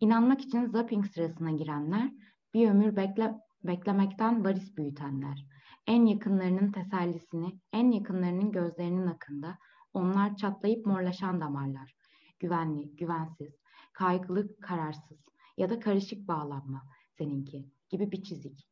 [0.00, 2.12] İnanmak için zapping sırasına girenler
[2.54, 5.46] bir ömür bekle beklemekten varis büyütenler,
[5.86, 9.58] en yakınlarının tesellisini, en yakınlarının gözlerinin akında,
[9.94, 11.94] onlar çatlayıp morlaşan damarlar,
[12.38, 13.54] güvenli, güvensiz,
[13.92, 15.18] kaygılı, kararsız
[15.56, 16.82] ya da karışık bağlanma
[17.18, 18.69] seninki gibi bir çizik.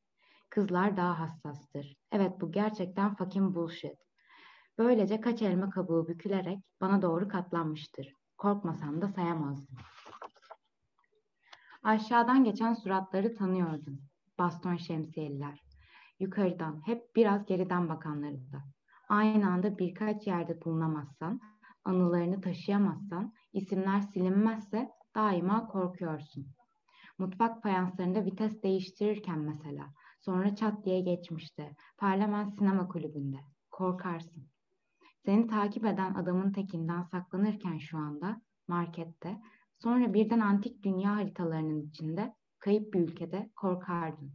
[0.58, 1.96] Kızlar daha hassastır.
[2.12, 3.98] Evet bu gerçekten fucking bullshit.
[4.78, 8.12] Böylece kaç elma kabuğu bükülerek bana doğru katlanmıştır.
[8.38, 9.76] Korkmasam da sayamazdım.
[11.82, 14.00] Aşağıdan geçen suratları tanıyordum.
[14.38, 15.60] Baston şemsiyeliler.
[16.20, 18.58] Yukarıdan, hep biraz geriden bakanları da.
[19.08, 21.40] Aynı anda birkaç yerde bulunamazsan,
[21.84, 26.46] anılarını taşıyamazsan, isimler silinmezse daima korkuyorsun.
[27.18, 29.88] Mutfak fayanslarında vites değiştirirken mesela,
[30.28, 31.76] sonra çat diye geçmişti.
[31.98, 33.36] Parlament sinema kulübünde.
[33.70, 34.48] Korkarsın.
[35.24, 39.40] Seni takip eden adamın tekinden saklanırken şu anda markette,
[39.82, 44.32] sonra birden antik dünya haritalarının içinde kayıp bir ülkede korkardın.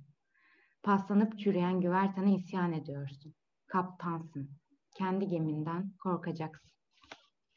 [0.84, 3.36] Paslanıp çürüyen güvertene isyan ediyorsun.
[3.68, 4.50] Kaptansın.
[4.96, 6.72] Kendi geminden korkacaksın.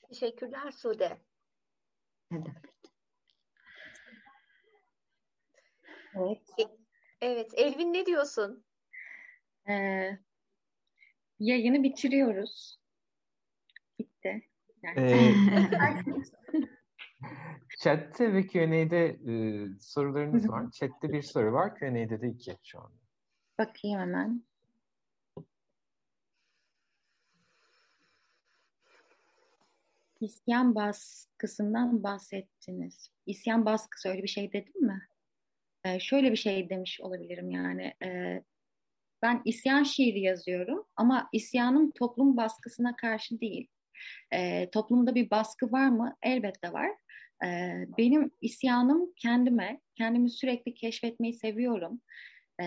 [0.08, 1.18] Teşekkürler Sude.
[2.30, 2.76] Ne demek?
[6.14, 6.85] Evet.
[7.26, 8.64] Evet, Elvin ne diyorsun?
[9.68, 10.18] Ee,
[11.38, 12.78] yayını bitiriyoruz.
[13.98, 14.42] Bitti.
[14.82, 15.00] Yani.
[15.00, 15.34] Ee,
[17.78, 19.34] Chat'te ve Q&A'de e,
[19.80, 20.70] sorularınız var.
[20.70, 22.96] Chat'te bir soru var, Q&A'de de iki şu anda.
[23.58, 24.44] Bakayım hemen.
[30.20, 33.10] İsyan baskısından bahsettiniz.
[33.26, 35.08] İsyan baskısı öyle bir şey dedim mi?
[35.86, 37.94] Ee, şöyle bir şey demiş olabilirim yani.
[38.04, 38.42] E,
[39.22, 43.68] ben isyan şiiri yazıyorum ama isyanım toplum baskısına karşı değil.
[44.32, 46.16] E, toplumda bir baskı var mı?
[46.22, 46.90] Elbette var.
[47.44, 47.48] E,
[47.98, 52.00] benim isyanım kendime, kendimi sürekli keşfetmeyi seviyorum.
[52.62, 52.66] E,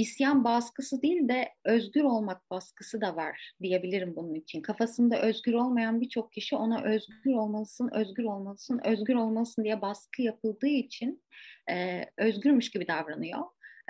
[0.00, 4.62] isyan baskısı değil de özgür olmak baskısı da var diyebilirim bunun için.
[4.62, 10.66] Kafasında özgür olmayan birçok kişi ona özgür olmalısın, özgür olmalısın, özgür olmalısın diye baskı yapıldığı
[10.66, 11.22] için
[11.70, 13.40] e, özgürmüş gibi davranıyor.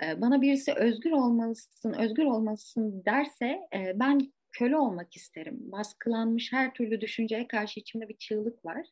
[0.03, 5.57] E, bana birisi özgür olmalısın, özgür olmalısın derse e, ben köle olmak isterim.
[5.59, 8.87] Baskılanmış her türlü düşünceye karşı içimde bir çığlık var.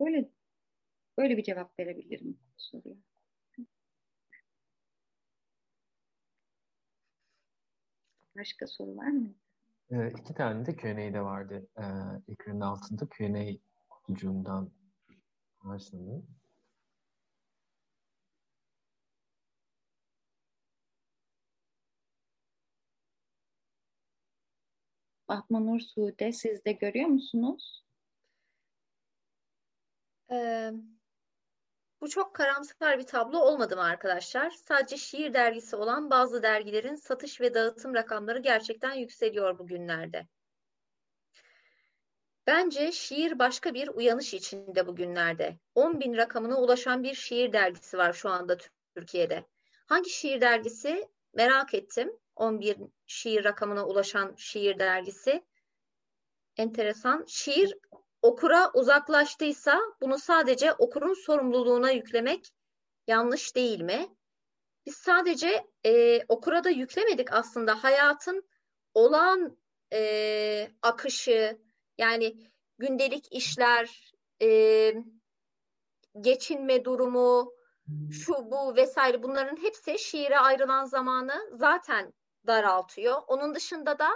[0.00, 0.30] Böyle
[1.18, 3.09] böyle bir cevap verebilirim soruya.
[8.36, 9.34] Başka soru var mı?
[9.90, 11.68] Ee, iki tane de Q&A'de vardı.
[11.78, 11.82] Ee,
[12.32, 13.58] ekranın altında Q&A
[13.90, 14.70] kutucuğundan
[15.62, 16.26] var sanırım.
[25.26, 27.84] Fatma Nur Sude siz de görüyor musunuz?
[30.30, 30.72] Ee,
[32.00, 34.50] bu çok karamsar bir tablo olmadı mı arkadaşlar?
[34.50, 40.26] Sadece şiir dergisi olan bazı dergilerin satış ve dağıtım rakamları gerçekten yükseliyor bugünlerde.
[42.46, 45.58] Bence şiir başka bir uyanış içinde bugünlerde.
[45.74, 48.56] 10 bin rakamına ulaşan bir şiir dergisi var şu anda
[48.94, 49.44] Türkiye'de.
[49.86, 51.08] Hangi şiir dergisi?
[51.34, 52.12] Merak ettim.
[52.36, 52.76] 11
[53.06, 55.44] şiir rakamına ulaşan şiir dergisi.
[56.56, 57.24] Enteresan.
[57.28, 57.78] Şiir
[58.22, 62.52] okura uzaklaştıysa bunu sadece okurun sorumluluğuna yüklemek
[63.06, 64.08] yanlış değil mi?
[64.86, 68.48] Biz sadece e, okura da yüklemedik aslında hayatın
[68.94, 69.58] olağan
[69.92, 71.58] e, akışı
[71.98, 72.36] yani
[72.78, 74.12] gündelik işler,
[74.42, 74.94] e,
[76.20, 77.52] geçinme durumu,
[78.10, 82.12] şu bu vesaire bunların hepsi şiire ayrılan zamanı zaten
[82.46, 83.22] daraltıyor.
[83.26, 84.08] Onun dışında da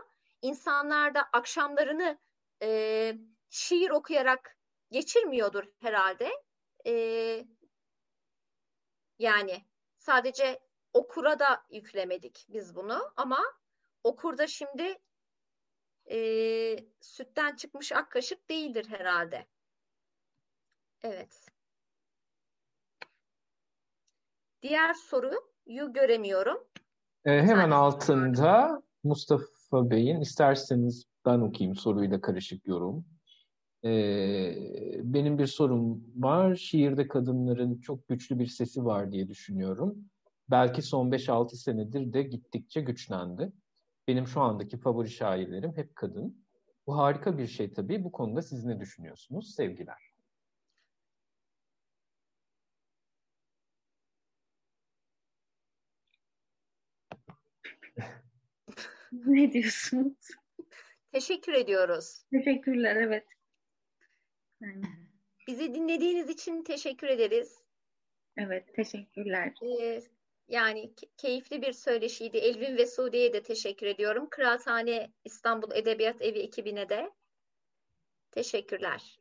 [0.43, 2.19] insanlar da akşamlarını
[2.63, 3.13] e,
[3.55, 4.57] şiir okuyarak
[4.91, 6.31] geçirmiyordur herhalde.
[6.87, 6.95] E,
[9.19, 9.65] yani
[9.99, 10.61] sadece
[10.93, 13.39] okura da yüklemedik biz bunu ama
[14.05, 14.99] okurda şimdi
[16.11, 16.19] e,
[17.01, 19.47] sütten çıkmış ak kaşık değildir herhalde.
[21.03, 21.47] Evet.
[24.63, 26.69] Diğer soruyu göremiyorum.
[27.25, 33.14] Ee, hemen altında Mustafa Bey'in isterseniz ben okuyayım soruyla karışık yorum.
[33.85, 34.55] Ee,
[35.05, 36.55] benim bir sorum var.
[36.55, 40.11] Şiirde kadınların çok güçlü bir sesi var diye düşünüyorum.
[40.51, 43.53] Belki son 5-6 senedir de gittikçe güçlendi.
[44.09, 46.45] Benim şu andaki favori şairlerim hep kadın.
[46.87, 48.05] Bu harika bir şey tabii.
[48.05, 49.55] Bu konuda siz ne düşünüyorsunuz?
[49.55, 50.15] Sevgiler.
[59.13, 60.17] ne diyorsunuz?
[61.13, 62.25] Teşekkür ediyoruz.
[62.31, 63.34] Teşekkürler, evet.
[64.65, 64.85] Yani,
[65.49, 67.63] Bizi dinlediğiniz için teşekkür ederiz.
[68.37, 69.55] evet, teşekkürler.
[69.81, 70.01] Ee,
[70.49, 72.37] Yani keyifli bir söyleşiydi.
[72.37, 74.29] Elvin ve Sude'ye de teşekkür ediyorum.
[74.31, 77.11] Kıraathane İstanbul Edebiyat Evi ekibine de
[78.31, 79.19] teşekkürler.